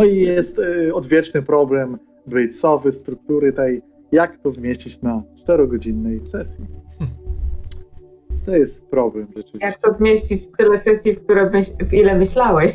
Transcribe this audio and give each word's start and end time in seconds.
No 0.00 0.06
i 0.06 0.18
jest 0.18 0.58
y, 0.58 0.94
odwieczny 0.94 1.42
problem 1.42 1.98
Braidsowy, 2.26 2.92
struktury 2.92 3.52
tej, 3.52 3.82
jak 4.12 4.38
to 4.38 4.50
zmieścić 4.50 5.02
na 5.02 5.22
4-godzinnej 5.48 6.24
sesji. 6.24 6.64
To 8.46 8.56
jest 8.56 8.90
problem 8.90 9.26
rzeczywiście. 9.36 9.66
Jak 9.66 9.78
to 9.78 9.92
zmieścić 9.92 10.42
w 10.42 10.56
tyle 10.56 10.78
sesji, 10.78 11.12
w, 11.12 11.24
które 11.24 11.50
myśl, 11.50 11.70
w 11.84 11.92
ile 11.92 12.18
myślałeś? 12.18 12.72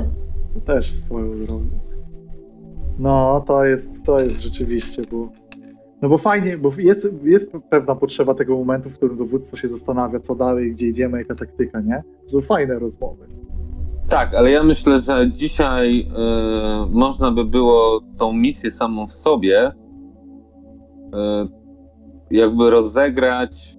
Też 0.66 0.92
swoją 0.92 1.38
drogą. 1.38 1.64
No, 2.98 3.44
to 3.46 3.64
jest, 3.64 4.04
to 4.04 4.20
jest 4.20 4.40
rzeczywiście, 4.40 5.02
bo 5.10 5.28
no 6.02 6.08
bo 6.08 6.18
fajnie, 6.18 6.58
bo 6.58 6.72
jest, 6.78 7.08
jest 7.24 7.52
pewna 7.70 7.94
potrzeba 7.94 8.34
tego 8.34 8.56
momentu, 8.56 8.90
w 8.90 8.96
którym 8.96 9.16
dowództwo 9.16 9.56
się 9.56 9.68
zastanawia, 9.68 10.20
co 10.20 10.34
dalej, 10.34 10.72
gdzie 10.72 10.86
idziemy, 10.86 11.18
jaka 11.18 11.34
taktyka, 11.34 11.80
nie? 11.80 12.02
To 12.24 12.30
są 12.30 12.40
fajne 12.40 12.78
rozmowy. 12.78 13.26
Tak, 14.08 14.34
ale 14.34 14.50
ja 14.50 14.62
myślę, 14.62 15.00
że 15.00 15.30
dzisiaj 15.30 16.00
y, 16.00 16.06
można 16.90 17.30
by 17.30 17.44
było 17.44 18.00
tą 18.18 18.32
misję 18.32 18.70
samą 18.70 19.06
w 19.06 19.12
sobie 19.12 19.68
y, 19.68 19.72
jakby 22.30 22.70
rozegrać 22.70 23.76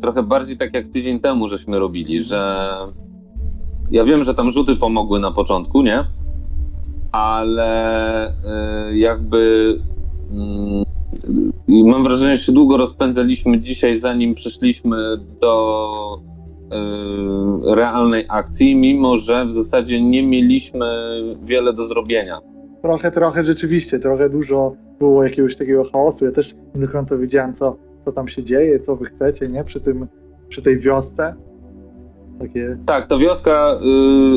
trochę 0.00 0.22
bardziej 0.22 0.56
tak 0.56 0.74
jak 0.74 0.88
tydzień 0.88 1.20
temu 1.20 1.48
żeśmy 1.48 1.78
robili, 1.78 2.22
że 2.22 2.68
ja 3.90 4.04
wiem, 4.04 4.24
że 4.24 4.34
tam 4.34 4.50
rzuty 4.50 4.76
pomogły 4.76 5.20
na 5.20 5.30
początku, 5.30 5.82
nie? 5.82 6.04
Ale 7.12 8.28
y, 8.90 8.98
jakby 8.98 9.74
mm, 10.30 10.84
mam 11.68 12.04
wrażenie, 12.04 12.36
że 12.36 12.42
się 12.42 12.52
długo 12.52 12.76
rozpędzaliśmy 12.76 13.60
dzisiaj, 13.60 13.94
zanim 13.94 14.34
przeszliśmy 14.34 14.96
do 15.40 16.33
realnej 17.74 18.24
akcji, 18.28 18.76
mimo 18.76 19.16
że 19.16 19.46
w 19.46 19.52
zasadzie 19.52 20.02
nie 20.02 20.26
mieliśmy 20.26 20.86
wiele 21.42 21.72
do 21.72 21.82
zrobienia. 21.82 22.38
Trochę, 22.82 23.10
trochę 23.10 23.44
rzeczywiście, 23.44 23.98
trochę 23.98 24.30
dużo 24.30 24.74
było 24.98 25.24
jakiegoś 25.24 25.56
takiego 25.56 25.84
chaosu. 25.84 26.24
Ja 26.24 26.32
też 26.32 26.54
nie 26.74 26.86
do 26.86 26.92
końca 26.92 27.16
wiedziałem, 27.16 27.54
co, 27.54 27.76
co 28.04 28.12
tam 28.12 28.28
się 28.28 28.42
dzieje, 28.42 28.80
co 28.80 28.96
wy 28.96 29.04
chcecie, 29.04 29.48
nie? 29.48 29.64
Przy, 29.64 29.80
tym, 29.80 30.06
przy 30.48 30.62
tej 30.62 30.78
wiosce. 30.78 31.34
Takie... 32.38 32.76
Tak, 32.86 33.06
ta 33.06 33.16
wioska, 33.16 33.78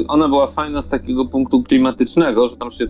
y, 0.03 0.07
ona 0.07 0.27
była 0.27 0.47
fajna 0.47 0.81
z 0.81 0.89
takiego 0.89 1.25
punktu 1.25 1.63
klimatycznego, 1.63 2.47
że 2.47 2.55
tam 2.55 2.71
się 2.71 2.85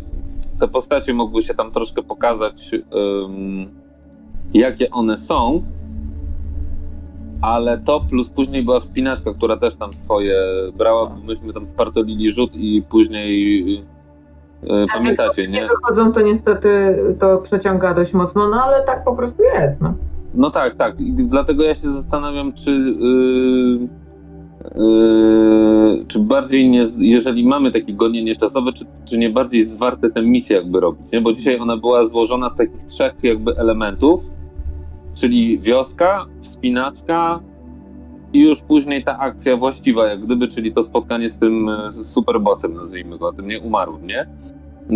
te 0.59 0.68
postacie 0.68 1.14
mogły 1.14 1.42
się 1.42 1.53
tam 1.53 1.72
troszkę 1.72 2.03
pokazać, 2.03 2.72
jakie 4.53 4.92
one 4.92 5.18
są. 5.18 5.64
Ale 7.41 7.77
to 7.77 8.02
plus 8.09 8.30
później 8.30 8.63
była 8.63 8.80
wspinaczka, 8.80 9.34
która 9.34 9.57
też 9.57 9.75
tam 9.75 9.94
swoje 9.94 10.35
brała. 10.78 11.16
Myśmy 11.28 11.53
tam 11.53 11.66
spartolili 11.66 12.29
rzut 12.29 12.56
i 12.56 12.84
później 12.89 13.63
y, 14.63 14.85
pamiętacie, 14.94 15.47
nie? 15.47 15.59
Jak 15.59 15.69
wychodzą, 15.69 16.12
to 16.12 16.22
niestety 16.22 16.97
to 17.19 17.38
przeciąga 17.38 17.94
dość 17.94 18.13
mocno, 18.13 18.50
no 18.50 18.63
ale 18.63 18.85
tak 18.85 19.03
po 19.03 19.16
prostu 19.16 19.44
jest. 19.44 19.81
No, 19.81 19.94
no 20.34 20.50
tak, 20.50 20.75
tak. 20.75 21.00
I 21.00 21.13
dlatego 21.13 21.63
ja 21.63 21.73
się 21.73 21.94
zastanawiam, 21.94 22.53
czy. 22.53 22.72
Yy, 22.72 24.07
Yy, 24.75 26.06
czy 26.07 26.19
bardziej 26.19 26.69
nie, 26.69 26.83
jeżeli 27.00 27.47
mamy 27.47 27.72
takie 27.72 27.94
gonienie 27.94 28.35
czasowe, 28.35 28.73
czy, 28.73 28.85
czy 29.06 29.17
nie 29.17 29.29
bardziej 29.29 29.63
zwarte 29.63 30.09
tę 30.09 30.22
misję 30.22 30.57
jakby 30.57 30.79
robić, 30.79 31.12
nie? 31.12 31.22
Bo 31.22 31.33
dzisiaj 31.33 31.59
ona 31.59 31.78
była 31.78 32.06
złożona 32.06 32.50
z 32.50 32.56
takich 32.56 32.83
trzech 32.83 33.13
jakby 33.23 33.57
elementów, 33.57 34.22
czyli 35.19 35.59
wioska, 35.59 36.25
wspinaczka 36.39 37.39
i 38.33 38.39
już 38.39 38.61
później 38.61 39.03
ta 39.03 39.19
akcja 39.19 39.57
właściwa 39.57 40.07
jak 40.07 40.25
gdyby, 40.25 40.47
czyli 40.47 40.72
to 40.72 40.83
spotkanie 40.83 41.29
z 41.29 41.38
tym 41.38 41.69
superbossem, 41.89 42.73
nazwijmy 42.73 43.17
go, 43.17 43.33
tym 43.33 43.47
nie 43.47 43.59
umarłym, 43.59 44.07
nie? 44.07 44.27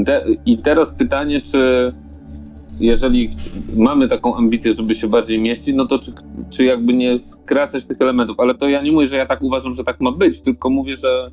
Te, 0.05 0.25
I 0.45 0.57
teraz 0.57 0.93
pytanie, 0.95 1.41
czy 1.41 1.93
jeżeli 2.79 3.29
mamy 3.75 4.07
taką 4.07 4.35
ambicję, 4.35 4.73
żeby 4.73 4.93
się 4.93 5.07
bardziej 5.07 5.39
mieścić, 5.39 5.75
no 5.75 5.87
to 5.87 5.99
czy, 5.99 6.11
czy 6.49 6.63
jakby 6.63 6.93
nie 6.93 7.19
skracać 7.19 7.85
tych 7.85 8.01
elementów? 8.01 8.39
Ale 8.39 8.55
to 8.55 8.69
ja 8.69 8.81
nie 8.81 8.91
mówię, 8.91 9.07
że 9.07 9.17
ja 9.17 9.25
tak 9.25 9.41
uważam, 9.41 9.73
że 9.73 9.83
tak 9.83 10.01
ma 10.01 10.11
być, 10.11 10.41
tylko 10.41 10.69
mówię, 10.69 10.95
że 10.95 11.31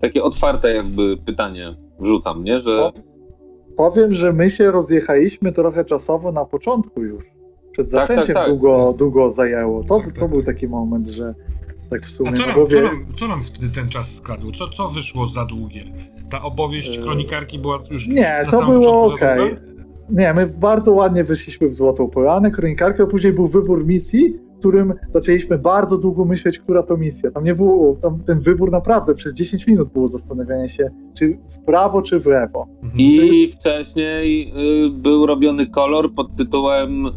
takie 0.00 0.22
otwarte 0.22 0.74
jakby 0.74 1.16
pytanie 1.16 1.76
wrzucam, 2.00 2.44
nie? 2.44 2.60
Że... 2.60 2.92
Powiem, 3.76 4.14
że 4.14 4.32
my 4.32 4.50
się 4.50 4.70
rozjechaliśmy 4.70 5.52
trochę 5.52 5.84
czasowo 5.84 6.32
na 6.32 6.44
początku 6.44 7.02
już. 7.02 7.35
Przed 7.76 7.90
Tak, 7.90 8.08
tak, 8.08 8.16
zaczęciem 8.16 8.34
tak. 8.34 8.48
Długo, 8.48 8.94
długo 8.98 9.30
zajęło. 9.30 9.84
To, 9.84 9.98
Tak, 10.00 10.12
to 10.12 10.20
tak. 10.20 10.30
był 10.30 10.42
taki 10.42 10.68
moment, 10.68 11.08
że 11.08 11.34
tak 11.90 12.02
w 12.06 12.10
sumie... 12.10 12.30
A 12.30 12.32
co 12.32 12.46
nam, 12.46 12.54
bo 12.56 12.66
co, 12.66 12.80
nam, 12.80 13.06
co 13.18 13.28
nam 13.28 13.42
wtedy 13.44 13.68
ten 13.72 13.88
czas 13.88 14.14
skradł? 14.14 14.52
Co, 14.52 14.68
co 14.68 14.88
wyszło 14.88 15.26
za 15.26 15.44
długie? 15.44 15.84
Ta 16.30 16.42
opowieść 16.42 16.96
Yy, 16.96 17.02
kronikarki 17.02 17.58
była 17.58 17.82
już 17.90 18.08
Nie, 18.08 18.40
na 18.44 18.50
to 18.50 18.58
samym 18.58 18.80
było 18.80 19.08
początku 19.10 19.24
za 19.26 19.32
okej. 19.32 19.48
długa? 19.50 19.62
Nie, 20.10 20.34
my 20.34 20.46
bardzo 20.46 20.92
ładnie 20.92 21.24
wyszliśmy 21.24 21.68
w 21.68 21.74
Złotą 21.74 22.08
Polanę, 22.08 22.50
kronikarkę, 22.50 23.02
a 23.02 23.06
później 23.06 23.32
był 23.32 23.46
wybór 23.46 23.86
misji, 23.86 24.36
którym 24.66 24.94
zaczęliśmy 25.08 25.58
bardzo 25.58 25.98
długo 25.98 26.24
myśleć, 26.24 26.58
która 26.58 26.82
to 26.82 26.96
misja. 26.96 27.30
Tam 27.30 27.44
nie 27.44 27.54
było, 27.54 27.96
tam 28.02 28.22
ten 28.24 28.40
wybór 28.40 28.70
naprawdę 28.70 29.14
przez 29.14 29.34
10 29.34 29.66
minut 29.66 29.92
było 29.92 30.08
zastanawianie 30.08 30.68
się, 30.68 30.90
czy 31.18 31.38
w 31.48 31.64
prawo, 31.64 32.02
czy 32.02 32.20
w 32.20 32.26
lewo. 32.26 32.66
Mhm. 32.82 33.00
I 33.00 33.48
wcześniej 33.48 34.52
y, 34.86 34.90
był 34.90 35.26
robiony 35.26 35.66
kolor 35.66 36.14
pod 36.14 36.36
tytułem 36.36 37.06
y, 37.06 37.10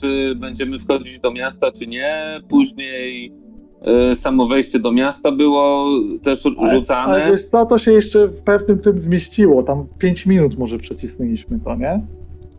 czy 0.00 0.34
będziemy 0.34 0.78
wchodzić 0.78 1.20
do 1.20 1.30
miasta, 1.32 1.72
czy 1.72 1.86
nie. 1.86 2.40
Później 2.48 3.32
y, 4.10 4.14
samo 4.14 4.46
wejście 4.46 4.78
do 4.78 4.92
miasta 4.92 5.32
było 5.32 5.88
też 6.22 6.42
rzucane. 6.72 7.12
Ale 7.12 7.30
wiesz 7.30 7.46
co, 7.46 7.66
to 7.66 7.78
się 7.78 7.92
jeszcze 7.92 8.28
w 8.28 8.42
pewnym 8.42 8.78
tym 8.78 8.98
zmieściło, 8.98 9.62
tam 9.62 9.86
5 9.98 10.26
minut 10.26 10.58
może 10.58 10.78
przecisnęliśmy 10.78 11.60
to, 11.64 11.76
nie? 11.76 12.06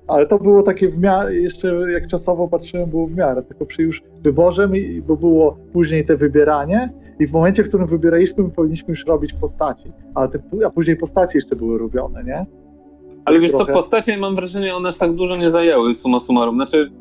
Ale 0.07 0.27
to 0.27 0.39
było 0.39 0.63
takie 0.63 0.87
w 0.89 0.99
miarę, 0.99 1.35
jeszcze 1.35 1.91
jak 1.91 2.07
czasowo 2.07 2.47
patrzyłem, 2.47 2.89
było 2.89 3.07
w 3.07 3.15
miarę, 3.15 3.43
tylko 3.43 3.65
przy 3.65 3.81
już 3.81 4.03
wyborze, 4.23 4.69
bo 5.07 5.15
było 5.15 5.57
później 5.73 6.05
te 6.05 6.15
wybieranie 6.17 6.89
i 7.19 7.27
w 7.27 7.31
momencie, 7.31 7.63
w 7.63 7.67
którym 7.67 7.87
wybieraliśmy, 7.87 8.43
my 8.43 8.49
powinniśmy 8.49 8.89
już 8.89 9.05
robić 9.05 9.33
postaci, 9.33 9.91
ale 10.15 10.27
te, 10.29 10.39
a 10.65 10.69
później 10.69 10.97
postaci 10.97 11.37
jeszcze 11.37 11.55
były 11.55 11.77
robione, 11.77 12.23
nie? 12.23 12.45
Ale 13.25 13.39
wiesz 13.39 13.51
co, 13.51 13.57
trochę- 13.57 13.73
postacie 13.73 14.17
mam 14.17 14.35
wrażenie, 14.35 14.75
one 14.75 14.89
aż 14.89 14.97
tak 14.97 15.13
dużo 15.13 15.37
nie 15.37 15.49
zajęły, 15.49 15.93
summa 15.93 16.19
summarum. 16.19 16.55
Znaczy, 16.55 16.91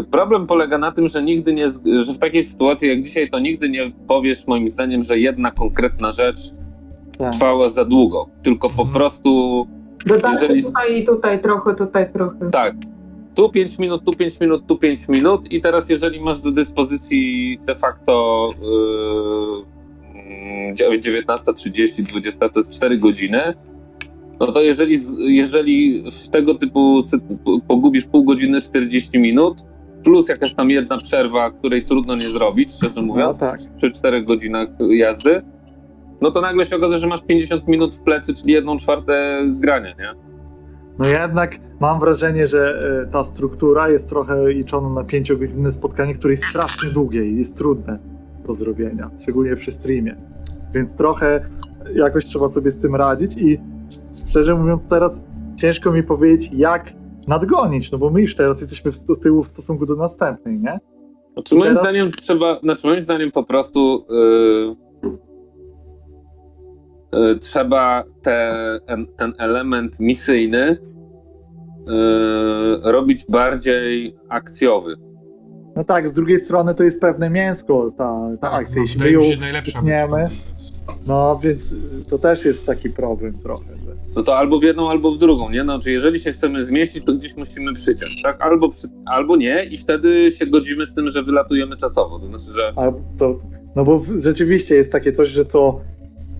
y, 0.00 0.02
problem 0.10 0.46
polega 0.46 0.78
na 0.78 0.92
tym, 0.92 1.08
że 1.08 1.22
nigdy 1.22 1.52
nie, 1.54 1.68
że 2.00 2.12
w 2.14 2.18
takiej 2.18 2.42
sytuacji 2.42 2.88
jak 2.88 3.02
dzisiaj, 3.02 3.30
to 3.30 3.38
nigdy 3.38 3.68
nie 3.68 3.92
powiesz 4.06 4.46
moim 4.46 4.68
zdaniem, 4.68 5.02
że 5.02 5.18
jedna 5.18 5.50
konkretna 5.50 6.10
rzecz 6.10 6.38
Tak. 7.18 7.32
trwała 7.32 7.68
za 7.68 7.84
długo. 7.84 8.26
Tylko 8.42 8.68
po 8.70 8.82
Mhm. 8.82 8.94
prostu, 8.94 9.66
Dodajcie 10.08 10.40
Jeżeli- 10.40 10.62
tutaj 10.62 11.02
i 11.02 11.06
tutaj 11.06 11.42
trochę, 11.42 11.74
tutaj 11.74 12.12
trochę. 12.12 12.50
tak, 12.50 12.74
tu 13.34 13.48
5 13.50 13.78
minut, 13.78 14.04
tu 14.04 14.12
5 14.12 14.40
minut, 14.40 14.66
tu 14.66 14.76
5 14.76 15.08
minut 15.08 15.52
i 15.52 15.60
teraz 15.60 15.90
jeżeli 15.90 16.20
masz 16.20 16.40
do 16.40 16.50
dyspozycji 16.50 17.58
de 17.66 17.74
facto 17.74 18.50
yy, 20.74 20.98
19.30, 20.98 22.02
20 22.02 22.48
to 22.48 22.58
jest 22.58 22.74
4 22.74 22.98
godziny, 22.98 23.54
no 24.40 24.52
to 24.52 24.62
jeżeli, 24.62 24.96
jeżeli 25.18 26.04
w 26.10 26.28
tego 26.28 26.54
typu 26.54 26.98
pogubisz 27.68 28.04
pół 28.06 28.24
godziny, 28.24 28.60
40 28.60 29.18
minut, 29.18 29.62
plus 30.04 30.28
jakaś 30.28 30.54
tam 30.54 30.70
jedna 30.70 30.98
przerwa, 30.98 31.50
której 31.50 31.84
trudno 31.84 32.16
nie 32.16 32.30
zrobić, 32.30 32.70
szczerze 32.72 33.02
mówiąc, 33.02 33.38
tak. 33.38 33.56
przy 33.76 33.90
4 33.90 34.22
godzinach 34.22 34.68
jazdy, 34.90 35.42
no 36.20 36.30
to 36.30 36.40
nagle 36.40 36.64
się 36.64 36.76
okazuje, 36.76 36.98
że 36.98 37.06
masz 37.06 37.22
50 37.22 37.68
minut 37.68 37.94
w 37.94 38.00
plecy, 38.00 38.34
czyli 38.34 38.52
jedną 38.52 38.76
czwartą 38.76 39.12
grania, 39.46 39.94
nie? 39.98 40.14
No 40.98 41.06
jednak 41.06 41.58
mam 41.80 42.00
wrażenie, 42.00 42.46
że 42.46 42.82
e, 43.06 43.12
ta 43.12 43.24
struktura 43.24 43.88
jest 43.88 44.08
trochę 44.08 44.48
liczona 44.48 44.88
na 44.88 45.02
5-godzinne 45.02 45.72
spotkanie, 45.72 46.14
które 46.14 46.32
jest 46.32 46.44
strasznie 46.44 46.90
długie 46.90 47.24
i 47.24 47.36
jest 47.38 47.56
trudne 47.56 47.98
do 48.46 48.54
zrobienia, 48.54 49.10
szczególnie 49.20 49.56
przy 49.56 49.70
streamie. 49.70 50.16
Więc 50.74 50.96
trochę 50.96 51.48
jakoś 51.94 52.24
trzeba 52.24 52.48
sobie 52.48 52.70
z 52.70 52.78
tym 52.78 52.94
radzić 52.94 53.36
i 53.36 53.60
szczerze 54.30 54.54
mówiąc 54.54 54.86
teraz 54.88 55.24
ciężko 55.56 55.92
mi 55.92 56.02
powiedzieć, 56.02 56.50
jak 56.52 56.92
nadgonić, 57.26 57.92
no 57.92 57.98
bo 57.98 58.10
my 58.10 58.22
już 58.22 58.34
teraz 58.34 58.60
jesteśmy 58.60 58.92
z 58.92 59.04
tyłu 59.22 59.42
w 59.42 59.48
stosunku 59.48 59.86
do 59.86 59.96
następnej, 59.96 60.58
nie? 60.58 60.78
Znaczy, 61.32 61.54
moim 61.54 61.74
Teraz- 61.74 61.78
zdaniem 61.78 62.12
trzeba, 62.12 62.60
znaczy 62.60 62.86
moim 62.86 63.02
zdaniem 63.02 63.30
po 63.30 63.44
prostu 63.44 64.06
yy, 64.10 64.87
trzeba 67.40 68.04
te, 68.22 68.52
en- 68.86 69.06
ten 69.16 69.32
element 69.38 70.00
misyjny 70.00 70.78
yy, 71.86 72.92
robić 72.92 73.24
bardziej 73.28 74.16
akcjowy. 74.28 74.94
No 75.76 75.84
tak, 75.84 76.08
z 76.08 76.12
drugiej 76.12 76.40
strony 76.40 76.74
to 76.74 76.82
jest 76.84 77.00
pewne 77.00 77.30
mięsko, 77.30 77.90
ta, 77.98 78.20
ta 78.40 78.50
Tak, 78.50 78.60
akcja. 78.62 78.76
no, 78.76 78.82
Jeśli 78.82 79.00
my 79.00 79.10
ją 79.10 79.20
no 81.06 81.40
więc 81.42 81.74
to 82.08 82.18
też 82.18 82.44
jest 82.44 82.66
taki 82.66 82.90
problem 82.90 83.38
trochę, 83.38 83.64
że 83.86 83.92
No 84.16 84.22
to 84.22 84.36
albo 84.38 84.58
w 84.58 84.62
jedną, 84.62 84.90
albo 84.90 85.12
w 85.12 85.18
drugą, 85.18 85.50
nie? 85.50 85.64
No, 85.64 85.78
czy 85.78 85.92
jeżeli 85.92 86.18
się 86.18 86.32
chcemy 86.32 86.64
zmieścić, 86.64 87.04
to 87.04 87.12
gdzieś 87.12 87.36
musimy 87.36 87.72
przyciąć, 87.72 88.22
tak? 88.22 88.42
Albo, 88.42 88.68
przy, 88.68 88.88
albo 89.06 89.36
nie 89.36 89.64
i 89.64 89.76
wtedy 89.76 90.30
się 90.30 90.46
godzimy 90.46 90.86
z 90.86 90.94
tym, 90.94 91.10
że 91.10 91.22
wylatujemy 91.22 91.76
czasowo. 91.76 92.18
To 92.18 92.26
znaczy, 92.26 92.44
że 92.56 92.72
A 92.76 92.92
to, 93.18 93.38
no 93.76 93.84
bo 93.84 94.02
rzeczywiście 94.18 94.74
jest 94.74 94.92
takie 94.92 95.12
coś, 95.12 95.28
że 95.28 95.44
co, 95.44 95.80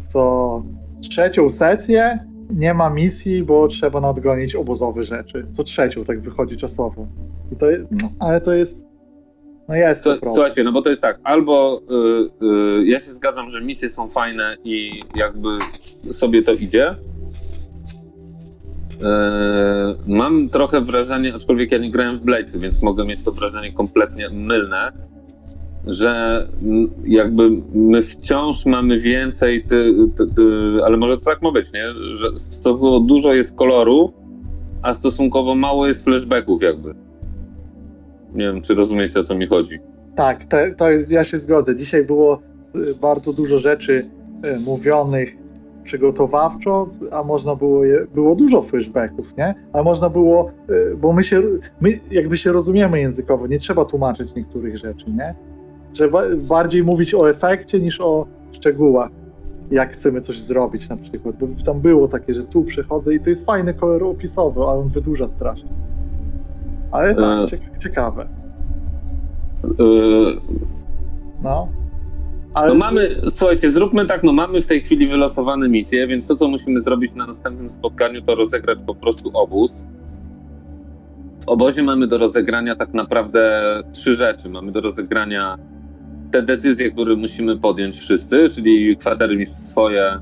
co 0.01 0.63
trzecią 1.01 1.51
sesję 1.51 2.29
nie 2.51 2.75
ma 2.75 2.91
misji, 2.91 3.43
bo 3.43 3.69
trzeba 3.69 4.01
nadgonić 4.01 4.55
obozowe 4.55 5.05
rzeczy. 5.05 5.47
Co 5.51 5.65
trzecią 5.65 6.05
tak 6.05 6.21
wychodzi 6.21 6.57
czasowo. 6.57 7.07
I 7.53 7.57
to, 7.57 7.67
no, 7.91 8.09
ale 8.21 8.41
to 8.41 8.53
jest, 8.53 8.85
no 9.69 9.75
jest 9.75 10.05
problem. 10.05 10.31
Słuchajcie, 10.35 10.65
no 10.65 10.73
bo 10.73 10.83
to 10.83 10.89
jest 10.89 11.03
tak, 11.03 11.21
albo 11.25 11.83
y, 12.41 12.45
y, 12.81 12.87
ja 12.87 12.99
się 12.99 13.11
zgadzam, 13.11 13.49
że 13.49 13.61
misje 13.61 13.91
są 13.91 14.09
fajne 14.09 14.57
i 14.65 15.03
jakby 15.15 15.49
sobie 16.11 16.43
to 16.43 16.53
idzie. 16.53 16.91
Y, 16.91 16.97
mam 20.07 20.49
trochę 20.49 20.81
wrażenie, 20.81 21.35
aczkolwiek 21.35 21.73
ja 21.73 21.79
nie 21.79 21.91
grałem 21.91 22.19
w 22.19 22.25
Blade'y, 22.25 22.59
więc 22.59 22.83
mogę 22.83 23.05
mieć 23.05 23.25
to 23.25 23.33
wrażenie 23.33 23.73
kompletnie 23.73 24.31
mylne, 24.31 24.93
że 25.87 26.47
jakby 27.05 27.51
my 27.75 28.03
wciąż 28.03 28.67
mamy 28.67 28.99
więcej, 28.99 29.65
ty, 29.65 29.95
ty, 30.17 30.27
ty, 30.27 30.43
ale 30.85 30.97
może 30.97 31.19
to 31.19 31.25
tak 31.25 31.43
ma 31.43 31.53
być, 31.53 31.73
nie? 31.73 31.93
Że 32.15 32.39
stosunkowo 32.39 33.01
dużo 33.01 33.35
jest 33.35 33.57
koloru, 33.57 34.13
a 34.83 34.93
stosunkowo 34.93 35.55
mało 35.55 35.87
jest 35.87 36.05
flashbacków 36.05 36.63
jakby. 36.63 36.95
Nie 38.35 38.45
wiem, 38.45 38.63
czy 38.63 38.75
rozumiecie, 38.75 39.21
o 39.21 39.23
co 39.23 39.35
mi 39.35 39.47
chodzi. 39.47 39.79
Tak, 40.17 40.45
te, 40.45 40.75
to 40.75 40.91
jest, 40.91 41.11
ja 41.11 41.25
się 41.25 41.39
zgodzę. 41.39 41.77
Dzisiaj 41.77 42.05
było 42.05 42.43
y, 42.77 42.95
bardzo 42.95 43.33
dużo 43.33 43.59
rzeczy 43.59 44.07
y, 44.45 44.61
mówionych 44.61 45.37
przygotowawczo, 45.85 46.85
a 47.11 47.23
można 47.23 47.57
było, 47.57 47.85
je, 47.85 48.07
było 48.15 48.35
dużo 48.35 48.63
flashbacków, 48.63 49.37
nie? 49.39 49.55
A 49.73 49.83
można 49.83 50.11
było, 50.11 50.51
y, 50.71 50.97
bo 50.97 51.13
my 51.13 51.25
się, 51.25 51.43
my 51.81 52.01
jakby 52.11 52.37
się 52.37 52.53
rozumiemy 52.53 53.01
językowo, 53.01 53.47
nie 53.47 53.59
trzeba 53.59 53.85
tłumaczyć 53.85 54.35
niektórych 54.35 54.79
rzeczy, 54.79 55.05
nie? 55.11 55.35
Trzeba 55.99 56.23
bardziej 56.37 56.83
mówić 56.85 57.15
o 57.15 57.31
efekcie 57.31 57.81
niż 57.81 58.01
o 58.01 58.27
szczegółach, 58.53 59.11
jak 59.71 59.93
chcemy 59.93 60.21
coś 60.21 60.41
zrobić 60.41 60.89
na 60.89 60.97
przykład, 60.97 61.37
bo 61.37 61.47
tam 61.65 61.81
było 61.81 62.09
takie, 62.09 62.35
że 62.35 62.45
tu 62.45 62.63
przechodzę 62.65 63.15
i 63.15 63.21
to 63.21 63.31
jest 63.31 63.45
fajny 63.47 63.75
kolor 63.75 64.05
opisowy, 64.05 64.61
ale 64.61 64.79
on 64.81 64.89
wydłuża 64.89 65.29
strasznie. 65.29 65.69
Ale 66.91 67.15
tak, 67.15 67.25
E. 67.25 67.47
cie- 67.49 67.59
ciekawe, 67.79 68.29
Yy, 69.79 70.37
no. 71.43 71.69
Ale 72.55 72.69
no 72.69 72.75
mamy, 72.75 73.09
słuchajcie, 73.29 73.71
zróbmy 73.71 74.07
tak, 74.07 74.23
no 74.25 74.33
mamy 74.33 74.61
w 74.61 74.67
tej 74.67 74.81
chwili 74.81 75.07
wylosowane 75.07 75.69
misje, 75.69 76.07
więc 76.07 76.27
to, 76.27 76.37
co 76.37 76.49
musimy 76.49 76.81
zrobić 76.81 77.15
na 77.15 77.27
następnym 77.27 77.71
spotkaniu, 77.71 78.23
to 78.23 78.35
rozegrać 78.35 78.79
po 78.87 78.95
prostu 78.95 79.31
obóz. 79.35 79.87
W 81.45 81.49
obozie 81.49 81.83
mamy 81.83 82.07
do 82.07 82.19
rozegrania 82.19 82.77
tak 82.77 82.95
naprawdę 82.95 83.63
trzy 83.93 84.15
rzeczy. 84.15 84.49
Mamy 84.51 84.73
do 84.73 84.81
rozegrania 84.81 85.59
te 86.31 86.43
decyzje, 86.43 86.91
które 86.91 87.17
musimy 87.17 87.57
podjąć 87.57 87.97
wszyscy, 87.97 88.47
czyli 88.55 88.97
kwatermistrz 88.97 89.57
swoje, 89.57 90.19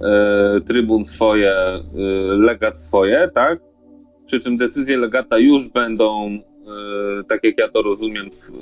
e, 0.00 0.60
trybun 0.66 1.04
swoje, 1.04 1.50
e, 1.52 1.82
legat 2.36 2.78
swoje, 2.78 3.30
tak? 3.34 3.60
Przy 4.26 4.40
czym 4.40 4.56
decyzje 4.56 4.96
legata 4.96 5.38
już 5.38 5.68
będą, 5.68 6.28
e, 6.28 6.40
tak 7.28 7.44
jak 7.44 7.58
ja 7.58 7.68
to 7.68 7.82
rozumiem, 7.82 8.30
w, 8.30 8.50
e, 8.50 8.58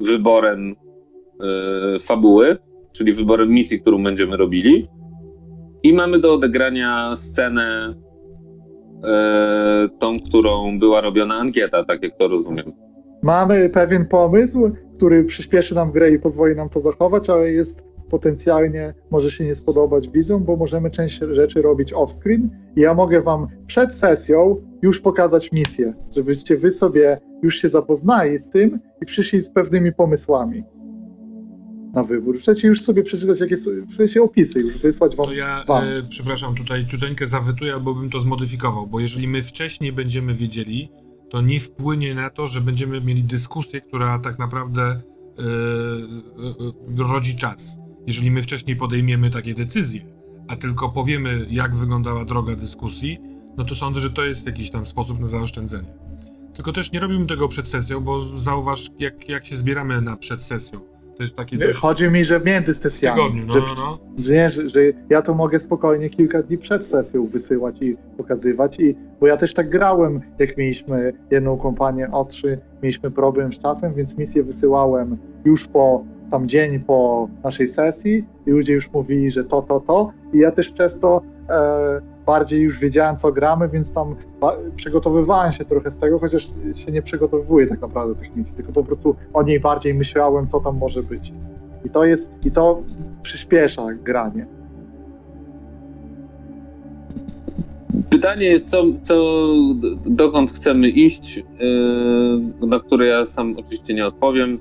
wyborem 0.00 0.74
e, 0.74 1.98
fabuły, 1.98 2.56
czyli 2.92 3.12
wyborem 3.12 3.50
misji, 3.50 3.80
którą 3.80 4.02
będziemy 4.02 4.36
robili. 4.36 4.88
I 5.82 5.92
mamy 5.92 6.18
do 6.18 6.34
odegrania 6.34 7.16
scenę 7.16 7.94
e, 9.04 9.88
tą, 9.98 10.16
którą 10.28 10.78
była 10.78 11.00
robiona 11.00 11.34
ankieta, 11.34 11.84
tak 11.84 12.02
jak 12.02 12.16
to 12.16 12.28
rozumiem. 12.28 12.72
Mamy 13.22 13.70
pewien 13.70 14.06
pomysł, 14.06 14.70
który 14.96 15.24
przyspieszy 15.24 15.74
nam 15.74 15.92
grę 15.92 16.10
i 16.10 16.18
pozwoli 16.18 16.56
nam 16.56 16.68
to 16.68 16.80
zachować, 16.80 17.30
ale 17.30 17.52
jest 17.52 17.84
potencjalnie, 18.10 18.94
może 19.10 19.30
się 19.30 19.44
nie 19.44 19.54
spodobać 19.54 20.08
widzom, 20.08 20.44
bo 20.44 20.56
możemy 20.56 20.90
część 20.90 21.20
rzeczy 21.32 21.62
robić 21.62 21.92
off-screen 21.92 22.48
i 22.76 22.80
ja 22.80 22.94
mogę 22.94 23.20
wam 23.20 23.46
przed 23.66 23.94
sesją 23.94 24.56
już 24.82 25.00
pokazać 25.00 25.52
misję, 25.52 25.94
żebyście 26.16 26.56
wy 26.56 26.70
sobie 26.70 27.20
już 27.42 27.56
się 27.58 27.68
zapoznali 27.68 28.38
z 28.38 28.50
tym 28.50 28.80
i 29.02 29.06
przyszli 29.06 29.42
z 29.42 29.50
pewnymi 29.50 29.92
pomysłami 29.92 30.64
na 31.94 32.02
wybór. 32.02 32.38
Chcecie 32.38 32.68
już 32.68 32.82
sobie 32.82 33.02
przeczytać 33.02 33.40
jakie 33.40 33.56
są, 33.56 33.70
w 33.88 33.94
sensie 33.94 34.22
opisy, 34.22 34.60
już 34.60 34.78
wysłać 34.78 35.16
wam. 35.16 35.26
To 35.26 35.32
ja, 35.32 35.64
wam. 35.68 35.84
e, 35.84 36.02
przepraszam, 36.08 36.54
tutaj 36.54 36.86
ciuteńkę 36.86 37.26
zawytuję, 37.26 37.74
albo 37.74 37.94
bym 37.94 38.10
to 38.10 38.20
zmodyfikował, 38.20 38.86
bo 38.86 39.00
jeżeli 39.00 39.28
my 39.28 39.42
wcześniej 39.42 39.92
będziemy 39.92 40.34
wiedzieli, 40.34 40.92
to 41.36 41.40
nie 41.40 41.60
wpłynie 41.60 42.14
na 42.14 42.30
to, 42.30 42.46
że 42.46 42.60
będziemy 42.60 43.00
mieli 43.00 43.24
dyskusję, 43.24 43.80
która 43.80 44.18
tak 44.18 44.38
naprawdę 44.38 44.82
e, 44.82 45.02
e, 46.98 47.08
rodzi 47.08 47.36
czas. 47.36 47.78
Jeżeli 48.06 48.30
my 48.30 48.42
wcześniej 48.42 48.76
podejmiemy 48.76 49.30
takie 49.30 49.54
decyzje, 49.54 50.00
a 50.48 50.56
tylko 50.56 50.88
powiemy, 50.88 51.46
jak 51.50 51.76
wyglądała 51.76 52.24
droga 52.24 52.56
dyskusji, 52.56 53.18
no 53.56 53.64
to 53.64 53.74
sądzę, 53.74 54.00
że 54.00 54.10
to 54.10 54.24
jest 54.24 54.46
jakiś 54.46 54.70
tam 54.70 54.86
sposób 54.86 55.20
na 55.20 55.26
zaoszczędzenie. 55.26 55.94
Tylko 56.54 56.72
też 56.72 56.92
nie 56.92 57.00
robimy 57.00 57.26
tego 57.26 57.48
przed 57.48 57.68
sesją, 57.68 58.00
bo 58.00 58.38
zauważ, 58.38 58.90
jak, 58.98 59.28
jak 59.28 59.46
się 59.46 59.56
zbieramy 59.56 60.00
na 60.00 60.16
przed 60.16 60.42
sesją. 60.42 60.80
To 61.16 61.22
jest 61.22 61.36
takie 61.36 61.58
coś 61.58 61.76
Chodzi 61.76 62.08
mi, 62.08 62.24
że 62.24 62.40
między 62.40 62.74
sesjami. 62.74 63.16
tygodniu, 63.16 63.46
no, 63.46 63.54
że 63.54 63.60
no, 63.60 63.74
no. 63.76 63.98
Że, 64.18 64.32
nie, 64.32 64.50
że, 64.50 64.68
że 64.70 64.80
ja 65.10 65.22
to 65.22 65.34
mogę 65.34 65.58
spokojnie 65.58 66.10
kilka 66.10 66.42
dni 66.42 66.58
przed 66.58 66.86
sesją 66.86 67.26
wysyłać 67.26 67.82
i 67.82 67.96
pokazywać, 68.16 68.80
i, 68.80 68.96
bo 69.20 69.26
ja 69.26 69.36
też 69.36 69.54
tak 69.54 69.68
grałem, 69.68 70.20
jak 70.38 70.56
mieliśmy 70.56 71.12
jedną 71.30 71.56
kompanię 71.56 72.10
ostrzy, 72.12 72.58
mieliśmy 72.82 73.10
problem 73.10 73.52
z 73.52 73.58
czasem, 73.58 73.94
więc 73.94 74.18
misję 74.18 74.42
wysyłałem 74.42 75.16
już 75.44 75.68
po 75.68 76.04
tam 76.30 76.48
dzień 76.48 76.80
po 76.80 77.28
naszej 77.44 77.68
sesji 77.68 78.24
i 78.46 78.50
ludzie 78.50 78.72
już 78.72 78.92
mówili, 78.92 79.30
że 79.30 79.44
to, 79.44 79.62
to, 79.62 79.80
to 79.80 80.12
i 80.32 80.38
ja 80.38 80.50
też 80.50 80.70
przez 80.70 81.00
to 81.00 81.22
bardziej 82.26 82.60
już 82.60 82.78
wiedziałem, 82.78 83.16
co 83.16 83.32
gramy, 83.32 83.68
więc 83.68 83.92
tam 83.92 84.16
przygotowywałem 84.76 85.52
się 85.52 85.64
trochę 85.64 85.90
z 85.90 85.98
tego, 85.98 86.18
chociaż 86.18 86.48
się 86.74 86.92
nie 86.92 87.02
przygotowuję 87.02 87.66
tak 87.66 87.80
naprawdę 87.80 88.14
do 88.14 88.20
tych 88.20 88.36
misji, 88.36 88.54
tylko 88.56 88.72
po 88.72 88.84
prostu 88.84 89.16
o 89.34 89.42
niej 89.42 89.60
bardziej 89.60 89.94
myślałem, 89.94 90.46
co 90.46 90.60
tam 90.60 90.78
może 90.78 91.02
być. 91.02 91.32
I 91.84 91.90
to 91.90 92.04
jest, 92.04 92.30
i 92.44 92.50
to 92.50 92.82
przyspiesza 93.22 93.86
granie. 94.04 94.46
Pytanie 98.10 98.46
jest, 98.46 98.70
co, 98.70 98.84
co, 99.02 99.46
dokąd 100.06 100.50
chcemy 100.50 100.88
iść, 100.88 101.36
yy, 102.60 102.66
na 102.66 102.80
które 102.80 103.06
ja 103.06 103.26
sam 103.26 103.54
oczywiście 103.58 103.94
nie 103.94 104.06
odpowiem. 104.06 104.58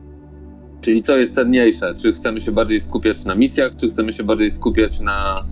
Czyli 0.82 1.01
co 1.01 1.18
jest 1.18 1.36
cenniejsze? 1.36 1.96
Czy 1.96 2.12
chcemy 2.12 2.39
się 2.39 2.51
bardziej 2.51 2.80
skupiać 2.80 3.25
na 3.25 3.36
misjach, 3.36 3.75
czy 3.75 3.88
chcemy 3.88 4.12
się 4.12 4.24
bardziej 4.24 4.50
skupiać 4.50 5.01
na, 5.01 5.46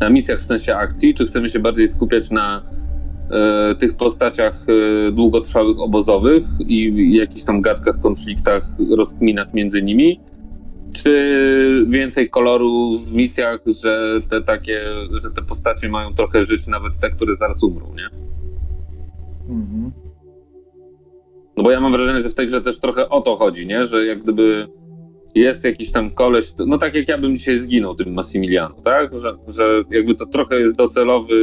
na 0.00 0.10
misjach 0.10 0.38
w 0.38 0.42
sensie 0.42 0.76
akcji, 0.76 1.14
czy 1.14 1.24
chcemy 1.24 1.48
się 1.48 1.58
bardziej 1.58 1.88
skupiać 1.88 2.30
na 2.30 2.62
e, 3.30 3.74
tych 3.74 3.96
postaciach 3.96 4.66
e, 4.68 5.12
długotrwałych 5.12 5.80
obozowych 5.80 6.44
i 6.68 7.12
jakichś 7.16 7.44
tam 7.44 7.60
gadkach, 7.60 8.00
konfliktach, 8.00 8.66
rozkminach 8.96 9.54
między 9.54 9.82
nimi? 9.82 10.20
Czy 10.92 11.86
więcej 11.88 12.30
koloru 12.30 12.96
w 12.96 13.12
misjach, 13.12 13.60
że 13.82 14.20
te 14.28 14.42
takie, 14.42 14.80
że 15.10 15.30
te 15.30 15.42
postacie 15.42 15.88
mają 15.88 16.14
trochę 16.14 16.42
żyć, 16.42 16.66
nawet 16.66 16.98
te, 16.98 17.10
które 17.10 17.34
zaraz 17.34 17.62
umrą, 17.62 17.94
nie? 17.94 18.06
Mhm. 19.48 19.92
No 21.56 21.62
bo 21.62 21.70
ja 21.70 21.80
mam 21.80 21.92
wrażenie, 21.92 22.20
że 22.20 22.28
w 22.28 22.34
tej 22.34 22.46
grze 22.46 22.62
też 22.62 22.80
trochę 22.80 23.08
o 23.08 23.20
to 23.20 23.36
chodzi, 23.36 23.66
nie? 23.66 23.86
Że 23.86 24.06
jak 24.06 24.22
gdyby 24.22 24.68
jest 25.34 25.64
jakiś 25.64 25.92
tam 25.92 26.10
koleś, 26.10 26.52
no 26.66 26.78
tak 26.78 26.94
jak 26.94 27.08
ja 27.08 27.18
bym 27.18 27.36
dzisiaj 27.36 27.56
zginął 27.56 27.94
tym 27.94 28.12
Massimiliano, 28.12 28.74
tak? 28.84 29.18
Że, 29.18 29.36
że 29.48 29.82
jakby 29.90 30.14
to 30.14 30.26
trochę 30.26 30.60
jest 30.60 30.76
docelowy, 30.76 31.34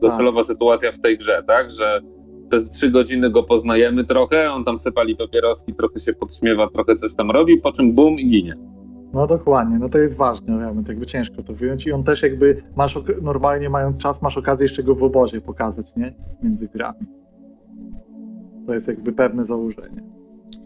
docelowa 0.00 0.42
sytuacja 0.42 0.92
w 0.92 0.98
tej 0.98 1.18
grze, 1.18 1.42
tak? 1.46 1.70
Że 1.70 2.00
przez 2.48 2.68
trzy 2.68 2.90
godziny 2.90 3.30
go 3.30 3.42
poznajemy 3.42 4.04
trochę, 4.04 4.52
on 4.52 4.64
tam 4.64 4.78
sypali 4.78 5.16
papieroski, 5.16 5.74
trochę 5.74 5.98
się 5.98 6.12
podśmiewa, 6.12 6.68
trochę 6.68 6.96
coś 6.96 7.14
tam 7.14 7.30
robi, 7.30 7.60
po 7.60 7.72
czym 7.72 7.92
bum 7.92 8.18
i 8.18 8.28
ginie. 8.30 8.54
No 9.12 9.26
dokładnie, 9.26 9.78
no 9.78 9.88
to 9.88 9.98
jest 9.98 10.16
ważne, 10.16 10.58
realmente, 10.58 10.92
jakby 10.92 11.06
ciężko 11.06 11.42
to 11.42 11.54
wyjąć 11.54 11.86
i 11.86 11.92
on 11.92 12.04
też 12.04 12.22
jakby 12.22 12.62
masz, 12.76 12.98
normalnie 13.22 13.70
mając 13.70 13.96
czas, 13.96 14.22
masz 14.22 14.38
okazję 14.38 14.64
jeszcze 14.64 14.82
go 14.82 14.94
w 14.94 15.02
obozie 15.02 15.40
pokazać, 15.40 15.86
nie? 15.96 16.14
Między 16.42 16.68
grami. 16.68 17.06
To 18.66 18.74
jest 18.74 18.88
jakby 18.88 19.12
pewne 19.12 19.44
założenie. 19.44 20.13